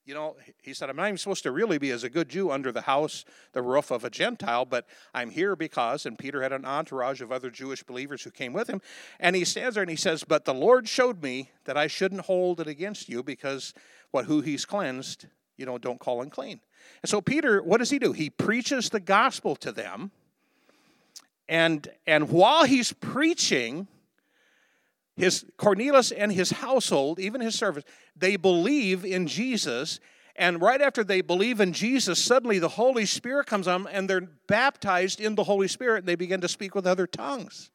[0.04, 2.50] you know, he said, I'm not even supposed to really be as a good Jew
[2.50, 6.52] under the house, the roof of a Gentile, but I'm here because, and Peter had
[6.52, 8.82] an entourage of other Jewish believers who came with him.
[9.18, 12.22] And he stands there and he says, But the Lord showed me that I shouldn't
[12.22, 13.72] hold it against you because
[14.10, 16.60] what who he's cleansed, you know, don't call unclean.
[17.02, 18.12] And so Peter, what does he do?
[18.12, 20.10] He preaches the gospel to them.
[21.48, 23.88] And and while he's preaching,
[25.16, 30.00] his Cornelius and his household, even his servants, they believe in Jesus.
[30.36, 34.28] And right after they believe in Jesus, suddenly the Holy Spirit comes on and they're
[34.48, 37.70] baptized in the Holy Spirit and they begin to speak with other tongues.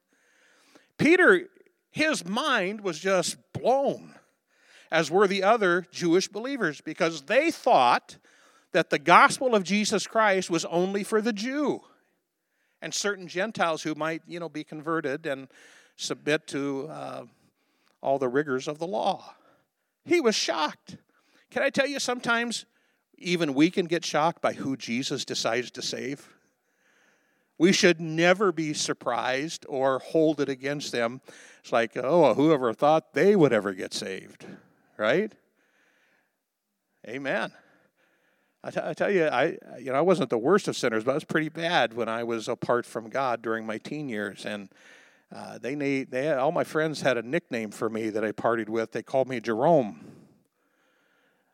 [0.97, 1.47] Peter,
[1.91, 4.15] his mind was just blown,
[4.91, 8.17] as were the other Jewish believers, because they thought
[8.73, 11.81] that the gospel of Jesus Christ was only for the Jew
[12.81, 15.47] and certain Gentiles who might, you know, be converted and
[15.99, 17.23] submit to uh,
[18.01, 19.35] all the rigors of the law.
[20.05, 20.97] He was shocked.
[21.51, 22.65] Can I tell you, sometimes
[23.17, 26.29] even we can get shocked by who Jesus decides to save.
[27.57, 31.19] We should never be surprised or hold it against them.
[31.61, 34.45] It's like, oh, whoever thought they would ever get saved,
[34.97, 35.33] right?
[37.05, 37.51] Amen.
[38.63, 41.11] I, t- I tell you, I you know I wasn't the worst of sinners, but
[41.11, 44.69] I was pretty bad when I was apart from God during my teen years, and
[45.33, 48.31] uh, they need they had, all my friends had a nickname for me that I
[48.31, 48.91] partied with.
[48.91, 50.11] They called me Jerome.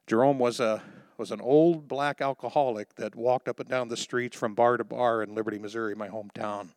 [0.07, 0.81] Jerome was a
[1.17, 4.83] was an old black alcoholic that walked up and down the streets from bar to
[4.83, 6.69] bar in Liberty, Missouri, my hometown.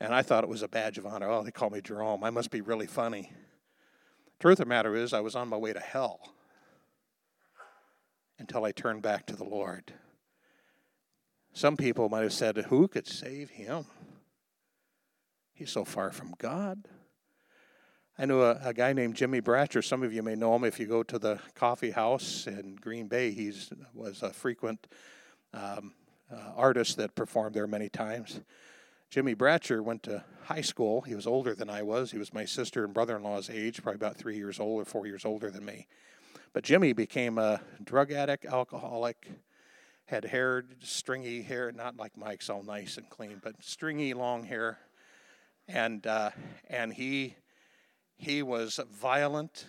[0.00, 1.30] And I thought it was a badge of honor.
[1.30, 2.24] Oh, they call me Jerome.
[2.24, 3.32] I must be really funny.
[4.40, 6.34] Truth of the matter is, I was on my way to hell
[8.38, 9.94] until I turned back to the Lord.
[11.52, 13.86] Some people might have said, Who could save him?
[15.56, 16.86] He's so far from God.
[18.18, 19.82] I knew a, a, guy named Jimmy Bratcher.
[19.82, 23.08] Some of you may know him if you go to the coffee house in Green
[23.08, 23.30] Bay.
[23.30, 23.50] He
[23.94, 24.86] was a frequent
[25.54, 25.94] um,
[26.30, 28.42] uh, artist that performed there many times.
[29.08, 31.00] Jimmy Bratcher went to high school.
[31.00, 32.10] He was older than I was.
[32.10, 34.84] He was my sister and brother in law's age, probably about three years old or
[34.84, 35.86] four years older than me.
[36.52, 39.26] But Jimmy became a drug addict, alcoholic,
[40.04, 44.80] had hair, stringy hair, not like Mike's all nice and clean, but stringy long hair.
[45.68, 46.30] And, uh,
[46.68, 47.34] and he,
[48.16, 49.66] he was violent.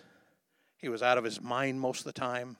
[0.76, 2.56] He was out of his mind most of the time.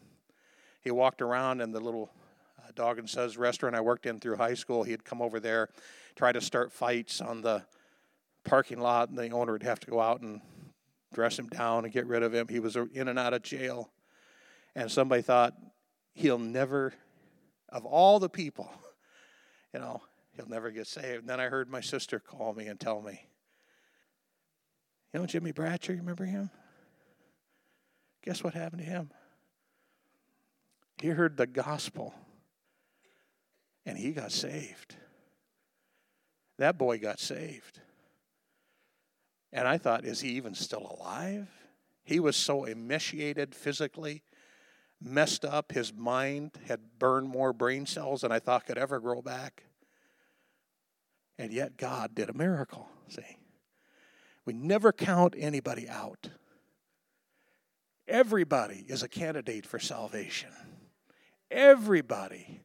[0.80, 2.10] He walked around in the little
[2.58, 4.82] uh, Dog and Suds restaurant I worked in through high school.
[4.82, 5.68] He'd come over there,
[6.16, 7.62] try to start fights on the
[8.44, 10.40] parking lot, and the owner would have to go out and
[11.12, 12.48] dress him down and get rid of him.
[12.48, 13.90] He was in and out of jail.
[14.74, 15.54] And somebody thought,
[16.14, 16.92] he'll never,
[17.68, 18.70] of all the people,
[19.74, 20.02] you know,
[20.38, 21.20] he'll never get saved.
[21.20, 23.26] And then I heard my sister call me and tell me,
[25.12, 26.50] you know Jimmy Bratcher, you remember him?
[28.22, 29.10] Guess what happened to him?
[31.00, 32.14] He heard the gospel
[33.84, 34.96] and he got saved.
[36.58, 37.80] That boy got saved.
[39.52, 41.48] And I thought, is he even still alive?
[42.04, 44.22] He was so emaciated physically
[45.00, 45.72] messed up.
[45.72, 49.64] His mind had burned more brain cells than I thought could ever grow back.
[51.38, 53.22] And yet God did a miracle, see.
[54.44, 56.30] We never count anybody out.
[58.06, 60.50] Everybody is a candidate for salvation.
[61.50, 62.62] Everybody.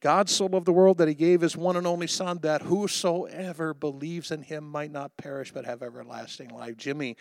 [0.00, 3.74] God so loved the world that he gave his one and only Son, that whosoever
[3.74, 6.76] believes in him might not perish but have everlasting life.
[6.76, 7.16] Jimmy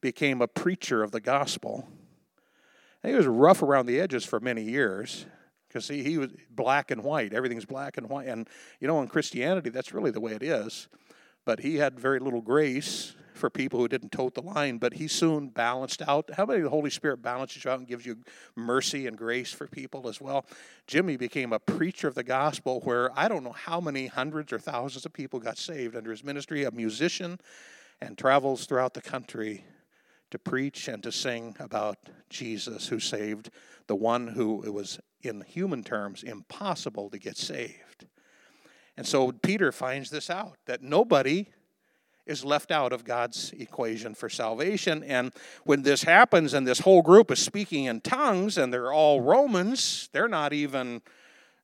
[0.00, 1.86] became a preacher of the gospel
[3.02, 5.26] he was rough around the edges for many years
[5.70, 7.32] because he, he was black and white.
[7.32, 8.26] Everything's black and white.
[8.26, 8.48] And,
[8.80, 10.88] you know, in Christianity, that's really the way it is.
[11.44, 15.06] But he had very little grace for people who didn't tote the line, but he
[15.08, 16.28] soon balanced out.
[16.34, 18.18] How many the Holy Spirit balances you out and gives you
[18.56, 20.44] mercy and grace for people as well?
[20.86, 24.58] Jimmy became a preacher of the gospel where I don't know how many hundreds or
[24.58, 27.40] thousands of people got saved under his ministry, a musician,
[28.00, 29.64] and travels throughout the country
[30.30, 33.50] to preach and to sing about Jesus who saved
[33.86, 38.06] the one who it was, in human terms, impossible to get saved.
[38.96, 41.48] And so Peter finds this out that nobody
[42.26, 45.02] is left out of God's equation for salvation.
[45.02, 45.32] And
[45.64, 50.08] when this happens and this whole group is speaking in tongues and they're all Romans,
[50.12, 51.02] they're not even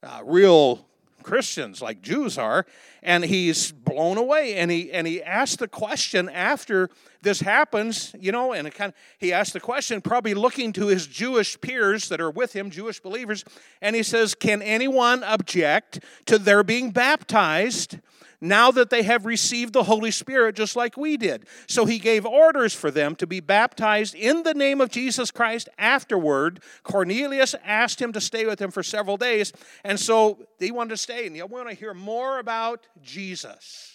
[0.02, 0.86] uh, real
[1.26, 2.64] Christians like Jews are,
[3.02, 4.54] and he's blown away.
[4.54, 6.88] And he and he asked the question after
[7.20, 11.08] this happens, you know, and kind of, he asked the question, probably looking to his
[11.08, 13.44] Jewish peers that are with him, Jewish believers,
[13.82, 17.98] and he says, Can anyone object to their being baptized?
[18.40, 21.46] Now that they have received the Holy Spirit just like we did.
[21.66, 25.68] So he gave orders for them to be baptized in the name of Jesus Christ
[25.78, 26.60] afterward.
[26.82, 29.52] Cornelius asked him to stay with him for several days,
[29.84, 31.26] and so he wanted to stay.
[31.26, 33.92] And you want to hear more about Jesus.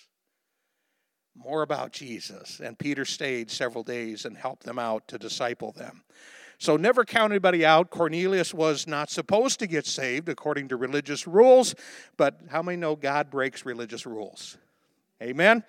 [1.36, 2.60] More about Jesus.
[2.60, 6.04] And Peter stayed several days and helped them out to disciple them.
[6.62, 7.90] So never count anybody out.
[7.90, 11.74] Cornelius was not supposed to get saved according to religious rules,
[12.18, 14.60] but how many know God breaks religious rules?
[15.24, 15.64] Amen?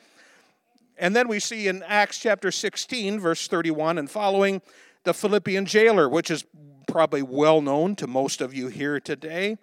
[0.99, 4.61] And then we see in Acts chapter 16, verse 31 and following,
[5.05, 6.45] the Philippian jailer, which is
[6.87, 9.57] probably well known to most of you here today.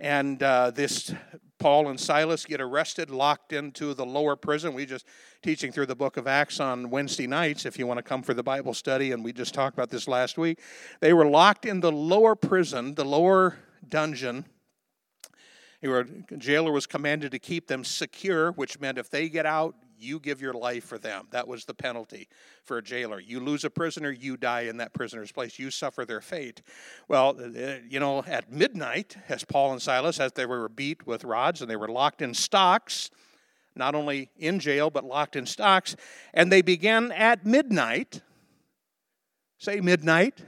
[0.00, 1.14] And uh, this
[1.62, 4.74] Paul and Silas get arrested, locked into the lower prison.
[4.74, 5.06] We just
[5.44, 8.34] teaching through the book of Acts on Wednesday nights if you want to come for
[8.34, 10.58] the Bible study, and we just talked about this last week.
[10.98, 14.44] They were locked in the lower prison, the lower dungeon.
[15.80, 20.18] The jailer was commanded to keep them secure, which meant if they get out, you
[20.18, 21.28] give your life for them.
[21.30, 22.28] That was the penalty
[22.64, 23.20] for a jailer.
[23.20, 25.58] You lose a prisoner, you die in that prisoner's place.
[25.58, 26.62] You suffer their fate.
[27.08, 31.24] Well, uh, you know, at midnight, as Paul and Silas, as they were beat with
[31.24, 33.10] rods and they were locked in stocks,
[33.74, 35.96] not only in jail, but locked in stocks,
[36.34, 38.20] and they began at midnight.
[39.58, 40.42] Say midnight.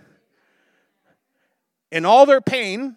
[1.91, 2.97] In all their pain,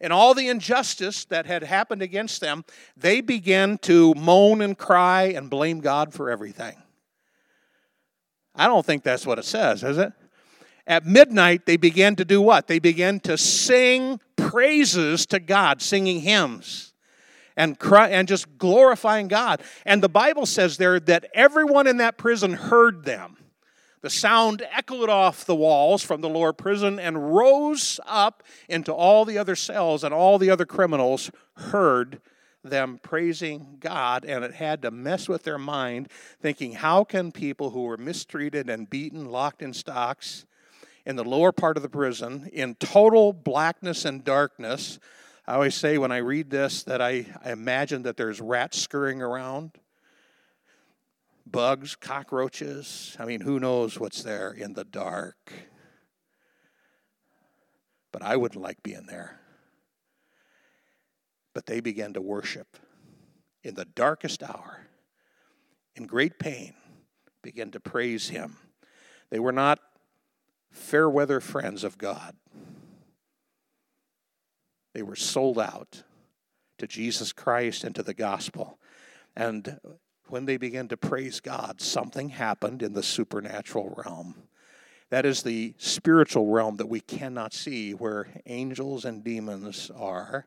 [0.00, 2.64] and all the injustice that had happened against them,
[2.96, 6.76] they began to moan and cry and blame God for everything.
[8.54, 10.12] I don't think that's what it says, is it?
[10.86, 12.68] At midnight, they began to do what?
[12.68, 16.94] They began to sing praises to God, singing hymns
[17.56, 19.62] and cry, and just glorifying God.
[19.84, 23.36] And the Bible says there that everyone in that prison heard them.
[24.06, 29.24] The sound echoed off the walls from the lower prison and rose up into all
[29.24, 32.20] the other cells, and all the other criminals heard
[32.62, 36.08] them praising God, and it had to mess with their mind,
[36.40, 40.46] thinking, how can people who were mistreated and beaten, locked in stocks
[41.04, 45.00] in the lower part of the prison, in total blackness and darkness?
[45.48, 49.20] I always say when I read this that I, I imagine that there's rats scurrying
[49.20, 49.72] around
[51.46, 53.16] bugs, cockroaches.
[53.18, 55.52] I mean, who knows what's there in the dark?
[58.12, 59.40] But I wouldn't like being there.
[61.54, 62.76] But they began to worship
[63.62, 64.86] in the darkest hour,
[65.94, 66.74] in great pain,
[67.42, 68.58] began to praise Him.
[69.30, 69.80] They were not
[70.70, 72.36] fair weather friends of God,
[74.92, 76.02] they were sold out
[76.78, 78.78] to Jesus Christ and to the gospel.
[79.34, 79.78] And
[80.28, 84.34] when they began to praise God, something happened in the supernatural realm.
[85.10, 90.46] That is the spiritual realm that we cannot see, where angels and demons are.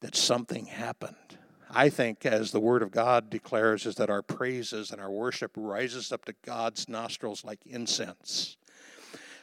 [0.00, 1.16] That something happened.
[1.70, 5.52] I think, as the Word of God declares, is that our praises and our worship
[5.56, 8.56] rises up to God's nostrils like incense.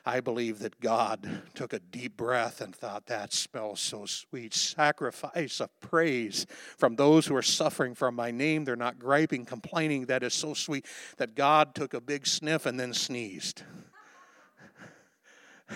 [0.08, 4.54] I believe that God took a deep breath and thought, that smells so sweet.
[4.54, 6.46] Sacrifice of praise
[6.78, 8.66] from those who are suffering from my name.
[8.66, 10.06] They're not griping, complaining.
[10.06, 10.86] That is so sweet
[11.18, 13.64] that God took a big sniff and then sneezed.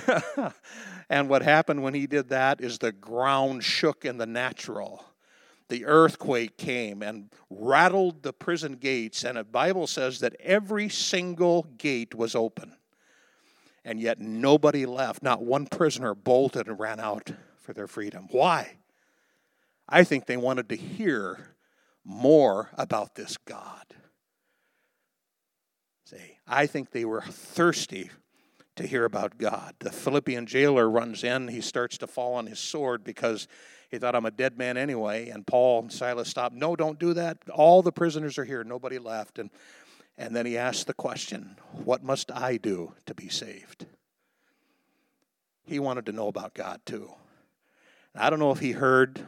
[1.09, 5.03] and what happened when he did that is the ground shook in the natural
[5.69, 11.61] the earthquake came and rattled the prison gates, and the Bible says that every single
[11.77, 12.73] gate was open
[13.83, 15.23] and yet nobody left.
[15.23, 18.27] Not one prisoner bolted and ran out for their freedom.
[18.31, 18.77] Why?
[19.87, 21.55] I think they wanted to hear
[22.03, 23.85] more about this God.
[26.05, 28.09] See, I think they were thirsty
[28.75, 29.75] to hear about God.
[29.79, 33.47] The Philippian jailer runs in, he starts to fall on his sword because
[33.89, 35.29] he thought I'm a dead man anyway.
[35.29, 36.53] And Paul and Silas stop.
[36.53, 37.37] No, don't do that.
[37.51, 38.63] All the prisoners are here.
[38.63, 39.39] Nobody left.
[39.39, 39.49] And
[40.19, 43.85] and then he asked the question, What must I do to be saved?
[45.63, 47.13] He wanted to know about God too.
[48.13, 49.27] I don't know if he heard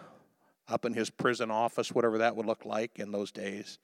[0.67, 3.79] up in his prison office, whatever that would look like in those days,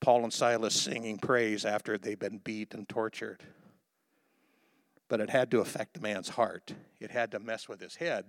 [0.00, 3.42] Paul and Silas singing praise after they'd been beat and tortured.
[5.08, 8.26] But it had to affect the man's heart, it had to mess with his head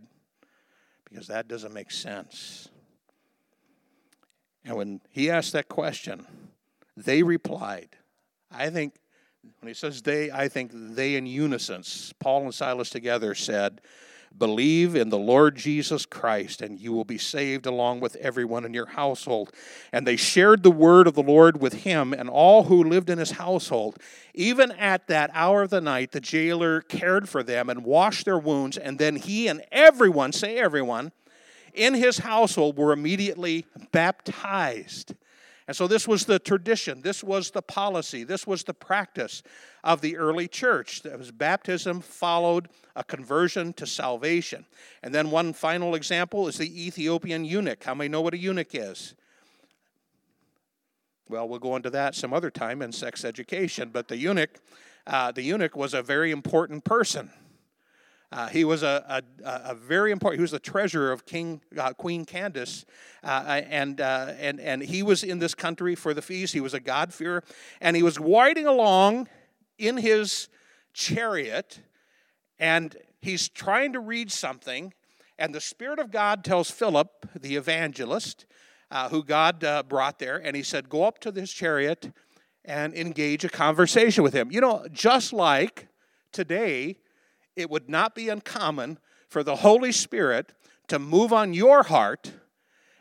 [1.08, 2.70] because that doesn't make sense.
[4.66, 6.26] And when he asked that question,
[6.98, 7.90] they replied.
[8.52, 8.96] I think
[9.60, 11.84] when he says they, I think they in unison,
[12.20, 13.82] Paul and Silas together said,
[14.38, 18.74] Believe in the Lord Jesus Christ, and you will be saved along with everyone in
[18.74, 19.52] your household.
[19.92, 23.18] And they shared the word of the Lord with him and all who lived in
[23.18, 23.98] his household.
[24.36, 28.38] Even at that hour of the night, the jailer cared for them and washed their
[28.38, 31.12] wounds, and then he and everyone, say everyone,
[31.74, 35.16] in his household were immediately baptized.
[35.68, 39.44] And so this was the tradition, this was the policy, this was the practice
[39.84, 41.02] of the early church.
[41.02, 44.66] That was baptism followed a conversion to salvation.
[45.04, 47.84] And then one final example is the Ethiopian eunuch.
[47.84, 49.14] How many know what a eunuch is?
[51.28, 54.62] Well, we'll go into that some other time in sex education, but the eunuch,
[55.06, 57.30] uh, the eunuch was a very important person.
[58.30, 60.40] Uh, he was a, a, a, very important.
[60.40, 62.86] He was the treasurer of King uh, Queen Candace,
[63.24, 66.54] uh, and uh, and and he was in this country for the feast.
[66.54, 67.42] He was a God-fearer,
[67.80, 69.30] and he was riding along
[69.78, 70.50] in his
[70.94, 71.80] chariot,
[72.60, 74.94] and he's trying to read something,
[75.40, 78.46] and the Spirit of God tells Philip, the evangelist,
[78.92, 82.12] uh, who God uh, brought there, and he said, "Go up to this chariot
[82.66, 85.88] and engage a conversation with him." You know, just like
[86.34, 86.98] today
[87.58, 90.54] it would not be uncommon for the Holy Spirit
[90.88, 92.32] to move on your heart.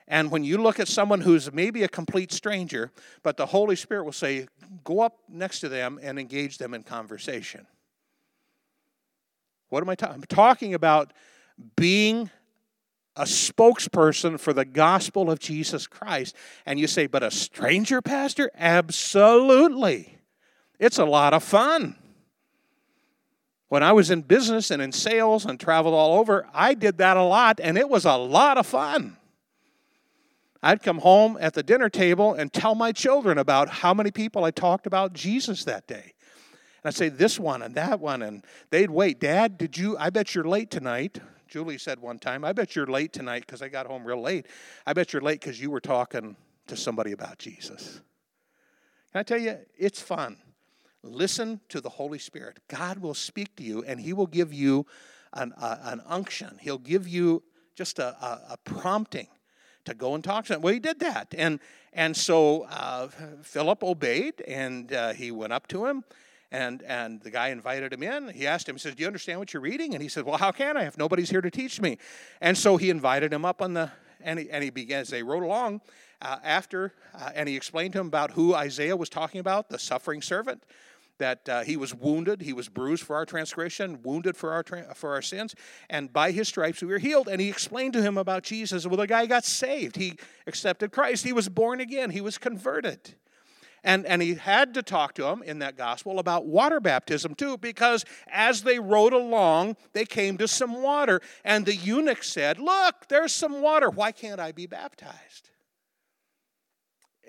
[0.08, 2.90] And when you look at someone who's maybe a complete stranger,
[3.22, 4.48] but the Holy Spirit will say,
[4.82, 7.66] go up next to them and engage them in conversation.
[9.68, 10.14] What am I talking?
[10.16, 11.12] I'm talking about
[11.76, 12.30] being
[13.16, 16.36] a spokesperson for the gospel of Jesus Christ.
[16.66, 18.50] And you say, but a stranger pastor?
[18.54, 20.18] Absolutely.
[20.78, 21.96] It's a lot of fun.
[23.68, 27.16] When I was in business and in sales and traveled all over, I did that
[27.16, 29.16] a lot, and it was a lot of fun.
[30.62, 34.44] I'd come home at the dinner table and tell my children about how many people
[34.44, 36.14] I talked about Jesus that day.
[36.82, 39.20] And I'd say this one and that one, and they'd wait.
[39.20, 39.96] Dad, did you?
[39.98, 41.20] I bet you're late tonight.
[41.48, 44.46] Julie said one time, I bet you're late tonight because I got home real late.
[44.86, 46.36] I bet you're late because you were talking
[46.66, 48.00] to somebody about Jesus.
[49.12, 50.36] Can I tell you, it's fun.
[51.06, 52.58] Listen to the Holy Spirit.
[52.68, 54.86] God will speak to you and He will give you
[55.32, 56.58] an, uh, an unction.
[56.60, 57.42] He'll give you
[57.74, 59.28] just a, a, a, prompting
[59.84, 60.62] to go and talk to him.
[60.62, 61.34] Well, he did that.
[61.36, 61.60] And,
[61.92, 63.08] and so uh,
[63.42, 66.04] Philip obeyed and uh, he went up to him.
[66.50, 68.28] And, and the guy invited him in.
[68.28, 69.94] He asked him, he says, Do you understand what you're reading?
[69.94, 71.98] And he said, Well, how can I if nobody's here to teach me?
[72.40, 73.90] And so he invited him up on the,
[74.20, 75.80] and he, and he began, as they rode along,
[76.22, 79.78] uh, after, uh, and he explained to him about who Isaiah was talking about, the
[79.78, 80.62] suffering servant
[81.18, 84.94] that uh, he was wounded, he was bruised for our transgression, wounded for our tra-
[84.94, 85.54] for our sins,
[85.88, 87.28] and by his stripes we were healed.
[87.28, 88.86] And he explained to him about Jesus.
[88.86, 89.96] Well, the guy got saved.
[89.96, 91.24] He accepted Christ.
[91.24, 92.10] He was born again.
[92.10, 93.14] He was converted.
[93.86, 97.56] And, and he had to talk to him in that gospel about water baptism too,
[97.56, 101.20] because as they rode along, they came to some water.
[101.44, 103.88] And the eunuch said, Look, there's some water.
[103.88, 105.50] Why can't I be baptized?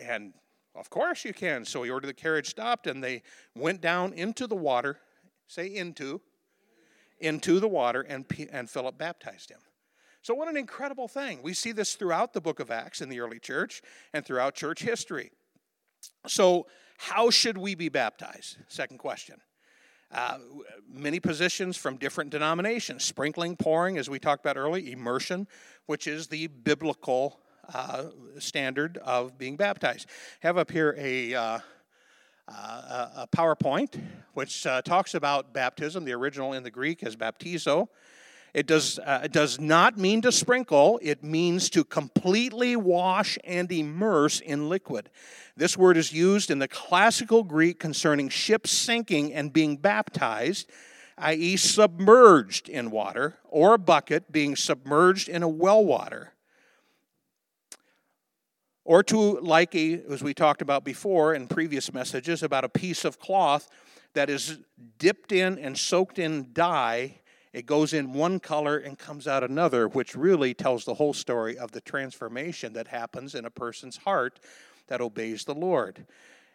[0.01, 0.33] And
[0.77, 1.65] of course you can.
[1.65, 3.23] So he ordered the carriage stopped and they
[3.55, 4.99] went down into the water.
[5.47, 6.21] Say into.
[7.19, 9.59] Into the water and, and Philip baptized him.
[10.21, 11.39] So, what an incredible thing.
[11.41, 13.81] We see this throughout the book of Acts in the early church
[14.13, 15.31] and throughout church history.
[16.25, 16.67] So,
[16.97, 18.57] how should we be baptized?
[18.67, 19.37] Second question.
[20.11, 20.37] Uh,
[20.89, 25.47] many positions from different denominations sprinkling, pouring, as we talked about earlier, immersion,
[25.85, 27.39] which is the biblical
[27.73, 28.05] uh,
[28.39, 30.07] standard of being baptized.
[30.41, 31.59] Have up here a, uh,
[32.47, 34.01] uh, a PowerPoint
[34.33, 36.05] which uh, talks about baptism.
[36.05, 37.87] The original in the Greek is baptizo.
[38.53, 43.71] It does, uh, it does not mean to sprinkle, it means to completely wash and
[43.71, 45.09] immerse in liquid.
[45.55, 50.69] This word is used in the classical Greek concerning ships sinking and being baptized,
[51.17, 56.33] i.e., submerged in water, or a bucket being submerged in a well water
[58.87, 63.03] or to like a as we talked about before in previous messages about a piece
[63.03, 63.69] of cloth
[64.13, 64.59] that is
[64.97, 67.19] dipped in and soaked in dye.
[67.51, 71.57] It goes in one color and comes out another which really tells the whole story
[71.57, 74.39] of the transformation that happens in a person's heart
[74.87, 76.05] that obeys the lord.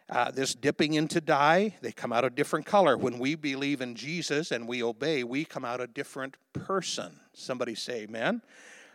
[0.09, 2.97] Uh, this dipping into dye they come out a different color.
[2.97, 7.19] When we believe in jesus and we obey we come out a different person.
[7.33, 8.41] Somebody say amen.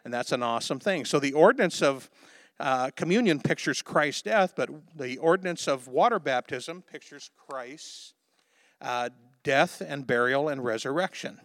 [0.04, 1.04] And that's an awesome thing.
[1.04, 2.10] So the ordinance of
[2.60, 8.14] uh, communion pictures Christ's death, but the ordinance of water baptism pictures Christ's
[8.80, 9.10] uh,
[9.42, 11.40] death and burial and resurrection.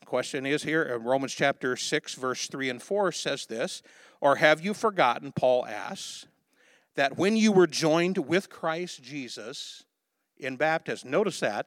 [0.00, 3.82] The question is here, uh, Romans chapter 6, verse 3 and 4 says this
[4.20, 6.26] Or have you forgotten, Paul asks,
[6.94, 9.84] that when you were joined with Christ Jesus
[10.38, 11.66] in baptism, notice that,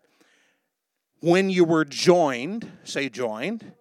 [1.20, 3.74] when you were joined, say joined,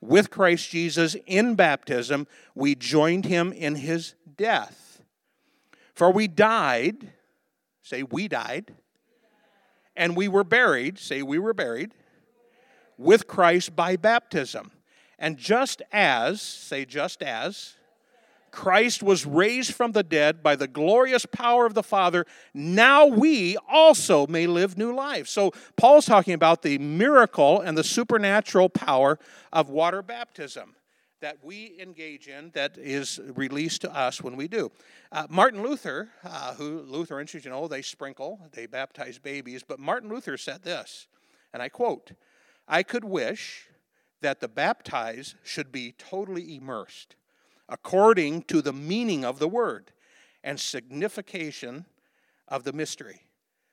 [0.00, 5.00] with Christ Jesus in baptism, we joined him in his death.
[5.94, 7.12] For we died,
[7.82, 8.74] say, we died,
[9.96, 11.92] and we were buried, say, we were buried,
[12.98, 14.72] with Christ by baptism.
[15.18, 17.76] And just as, say, just as,
[18.50, 22.24] Christ was raised from the dead by the glorious power of the Father,
[22.54, 25.30] now we also may live new lives.
[25.30, 29.18] So, Paul's talking about the miracle and the supernatural power
[29.52, 30.74] of water baptism
[31.20, 34.70] that we engage in that is released to us when we do.
[35.10, 40.10] Uh, Martin Luther, uh, who Lutherans, you know, they sprinkle, they baptize babies, but Martin
[40.10, 41.06] Luther said this,
[41.52, 42.12] and I quote,
[42.68, 43.68] I could wish
[44.20, 47.16] that the baptized should be totally immersed
[47.68, 49.92] according to the meaning of the word
[50.44, 51.86] and signification
[52.48, 53.22] of the mystery.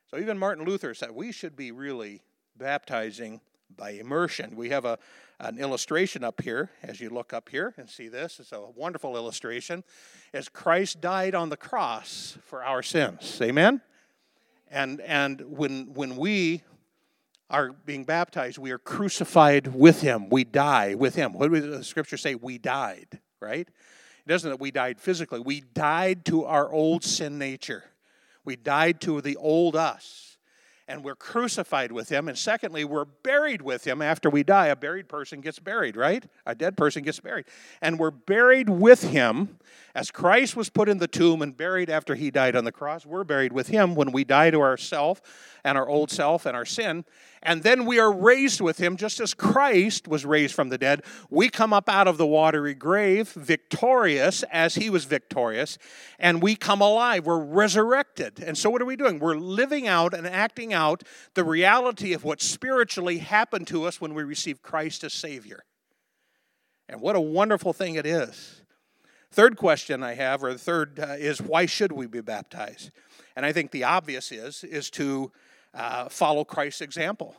[0.09, 2.21] So even Martin Luther said we should be really
[2.57, 3.41] baptizing
[3.75, 4.55] by immersion.
[4.55, 4.97] We have a,
[5.39, 8.39] an illustration up here as you look up here and see this.
[8.39, 9.83] It's a wonderful illustration
[10.33, 13.39] as Christ died on the cross for our sins.
[13.41, 13.81] Amen?
[14.69, 16.63] And, and when, when we
[17.49, 20.29] are being baptized, we are crucified with him.
[20.29, 21.33] We die with him.
[21.33, 22.35] What does the scripture say?
[22.35, 23.67] We died, right?
[23.67, 25.39] It doesn't that we died physically.
[25.39, 27.83] We died to our old sin nature.
[28.45, 30.32] We died to the old us
[30.93, 32.27] and we're crucified with him.
[32.27, 34.67] And secondly, we're buried with him after we die.
[34.67, 36.23] A buried person gets buried, right?
[36.45, 37.45] A dead person gets buried.
[37.81, 39.57] And we're buried with him
[39.95, 43.07] as Christ was put in the tomb and buried after he died on the cross.
[43.07, 45.19] We're buried with him when we die to ourself
[45.63, 47.05] and our old self and our sin.
[47.43, 51.03] And then we are raised with him just as Christ was raised from the dead.
[51.29, 55.77] We come up out of the watery grave victorious as he was victorious,
[56.17, 57.25] and we come alive.
[57.25, 58.39] We're resurrected.
[58.39, 59.19] And so, what are we doing?
[59.19, 64.13] We're living out and acting out the reality of what spiritually happened to us when
[64.13, 65.65] we received Christ as Savior.
[66.87, 68.61] And what a wonderful thing it is.
[69.31, 72.91] Third question I have, or the third, uh, is why should we be baptized?
[73.35, 75.31] And I think the obvious is is to
[75.73, 77.35] uh, follow Christ's example.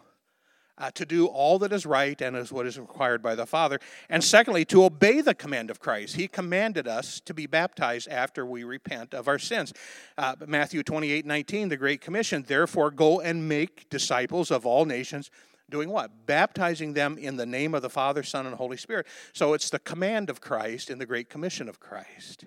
[0.76, 3.78] Uh, to do all that is right and is what is required by the Father.
[4.08, 6.16] And secondly, to obey the command of Christ.
[6.16, 9.72] He commanded us to be baptized after we repent of our sins.
[10.18, 15.30] Uh, Matthew 28 19, the Great Commission, therefore go and make disciples of all nations.
[15.70, 16.26] Doing what?
[16.26, 19.06] Baptizing them in the name of the Father, Son, and Holy Spirit.
[19.32, 22.46] So it's the command of Christ in the Great Commission of Christ.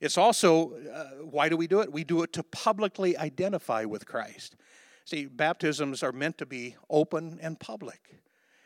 [0.00, 1.92] It's also, uh, why do we do it?
[1.92, 4.54] We do it to publicly identify with Christ.
[5.06, 8.20] See, baptisms are meant to be open and public.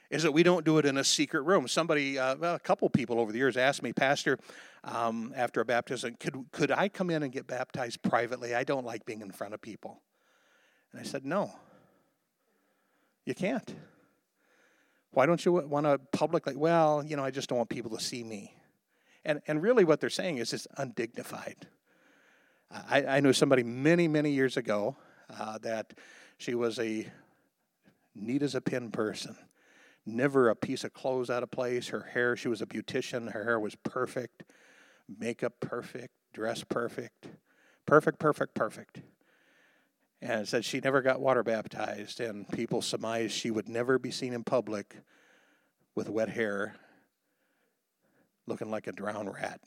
[0.09, 1.69] Is that we don't do it in a secret room.
[1.69, 4.39] Somebody, uh, well, a couple people over the years asked me, Pastor,
[4.83, 8.55] um, after a baptism, could, could I come in and get baptized privately?
[8.55, 10.01] I don't like being in front of people.
[10.93, 11.53] And I said, No,
[13.27, 13.75] you can't.
[15.13, 16.57] Why don't you want to publicly?
[16.57, 18.55] Well, you know, I just don't want people to see me.
[19.27, 21.69] And, and really, what they're saying is it's undignified.
[22.71, 24.97] I, I knew somebody many, many years ago
[25.39, 25.93] uh, that
[26.41, 27.07] she was a
[28.15, 29.37] neat as a pin person.
[30.07, 31.89] Never a piece of clothes out of place.
[31.89, 33.33] Her hair, she was a beautician.
[33.33, 34.45] Her hair was perfect.
[35.19, 36.15] Makeup perfect.
[36.33, 37.29] Dress perfect.
[37.85, 39.03] Perfect, perfect, perfect.
[40.23, 44.33] And said she never got water baptized, and people surmised she would never be seen
[44.33, 44.97] in public
[45.95, 46.75] with wet hair
[48.47, 49.61] looking like a drowned rat.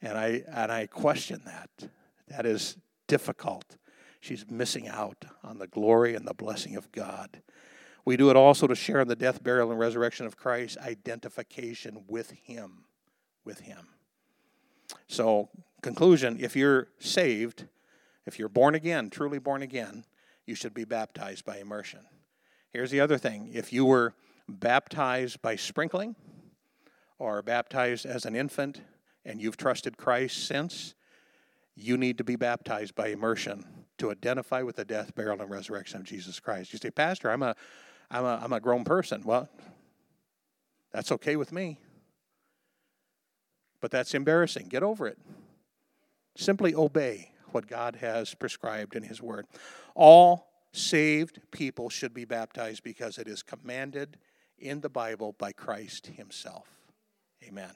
[0.00, 1.90] And I and I question that.
[2.28, 2.76] That is
[3.08, 3.76] difficult
[4.26, 7.42] she's missing out on the glory and the blessing of God.
[8.04, 12.04] We do it also to share in the death, burial, and resurrection of Christ, identification
[12.08, 12.84] with Him.
[13.44, 13.88] With Him.
[15.08, 15.48] So,
[15.82, 17.66] conclusion if you're saved,
[18.26, 20.04] if you're born again, truly born again,
[20.44, 22.00] you should be baptized by immersion.
[22.70, 24.14] Here's the other thing if you were
[24.48, 26.14] baptized by sprinkling
[27.18, 28.80] or baptized as an infant
[29.24, 30.94] and you've trusted Christ since,
[31.74, 36.00] you need to be baptized by immersion to identify with the death, burial, and resurrection
[36.00, 36.72] of Jesus Christ.
[36.72, 37.54] You say, Pastor, I'm a,
[38.10, 39.22] I'm a, I'm a grown person.
[39.24, 39.48] Well,
[40.92, 41.78] that's okay with me.
[43.80, 44.68] But that's embarrassing.
[44.68, 45.18] Get over it.
[46.36, 49.46] Simply obey what God has prescribed in His Word.
[49.94, 54.18] All saved people should be baptized because it is commanded
[54.58, 56.68] in the Bible by Christ Himself.
[57.44, 57.70] Amen.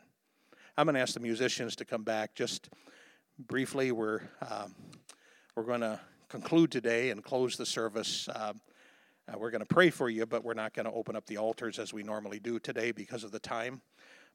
[0.76, 2.70] I'm going to ask the musicians to come back just
[3.38, 3.92] briefly.
[3.92, 4.74] We're um,
[5.54, 6.00] we're going to
[6.30, 8.28] conclude today and close the service.
[8.28, 8.52] Uh,
[9.28, 11.36] uh, we're going to pray for you, but we're not going to open up the
[11.36, 13.82] altars as we normally do today because of the time.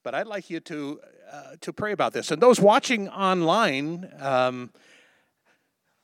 [0.03, 0.99] But I'd like you to
[1.31, 2.29] uh, to pray about this.
[2.31, 4.71] And those watching online um,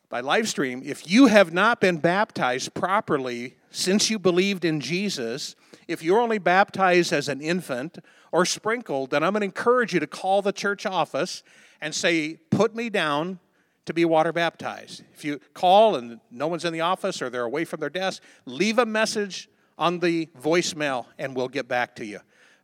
[0.09, 5.55] by live stream, if you have not been baptized properly since you believed in Jesus,
[5.87, 7.99] if you're only baptized as an infant
[8.31, 11.43] or sprinkled, then I'm going to encourage you to call the church office
[11.81, 13.39] and say, "Put me down
[13.85, 15.03] to be water baptized.
[15.13, 18.21] If you call and no one's in the office or they're away from their desk,
[18.45, 22.19] leave a message on the voicemail and we'll get back to you.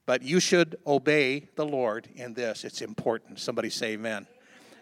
[0.06, 2.64] But you should obey the Lord in this.
[2.64, 3.40] It's important.
[3.40, 4.28] Somebody say amen.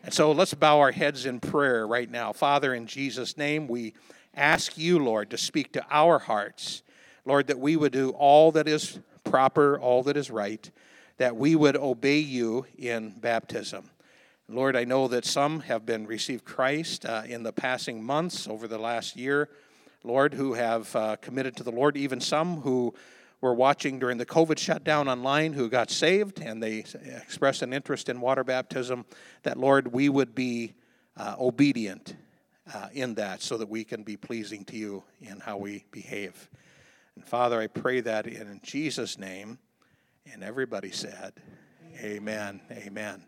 [0.04, 2.32] And so let's bow our heads in prayer right now.
[2.32, 3.94] Father, in Jesus' name, we
[4.36, 6.84] ask you, Lord, to speak to our hearts.
[7.26, 10.70] Lord, that we would do all that is proper, all that is right,
[11.18, 13.90] that we would obey you in baptism.
[14.48, 18.68] Lord, I know that some have been received Christ uh, in the passing months over
[18.68, 19.50] the last year.
[20.04, 22.94] Lord, who have uh, committed to the Lord, even some who
[23.42, 26.86] were watching during the COVID shutdown online who got saved and they
[27.24, 29.06] expressed an interest in water baptism,
[29.42, 30.76] that, Lord, we would be
[31.18, 32.16] uh, obedient
[32.72, 36.52] uh, in that so that we can be pleasing to you in how we behave.
[37.16, 39.58] And Father, I pray that in Jesus' name.
[40.32, 41.34] And everybody said,
[42.00, 42.62] Amen.
[42.72, 43.24] Amen.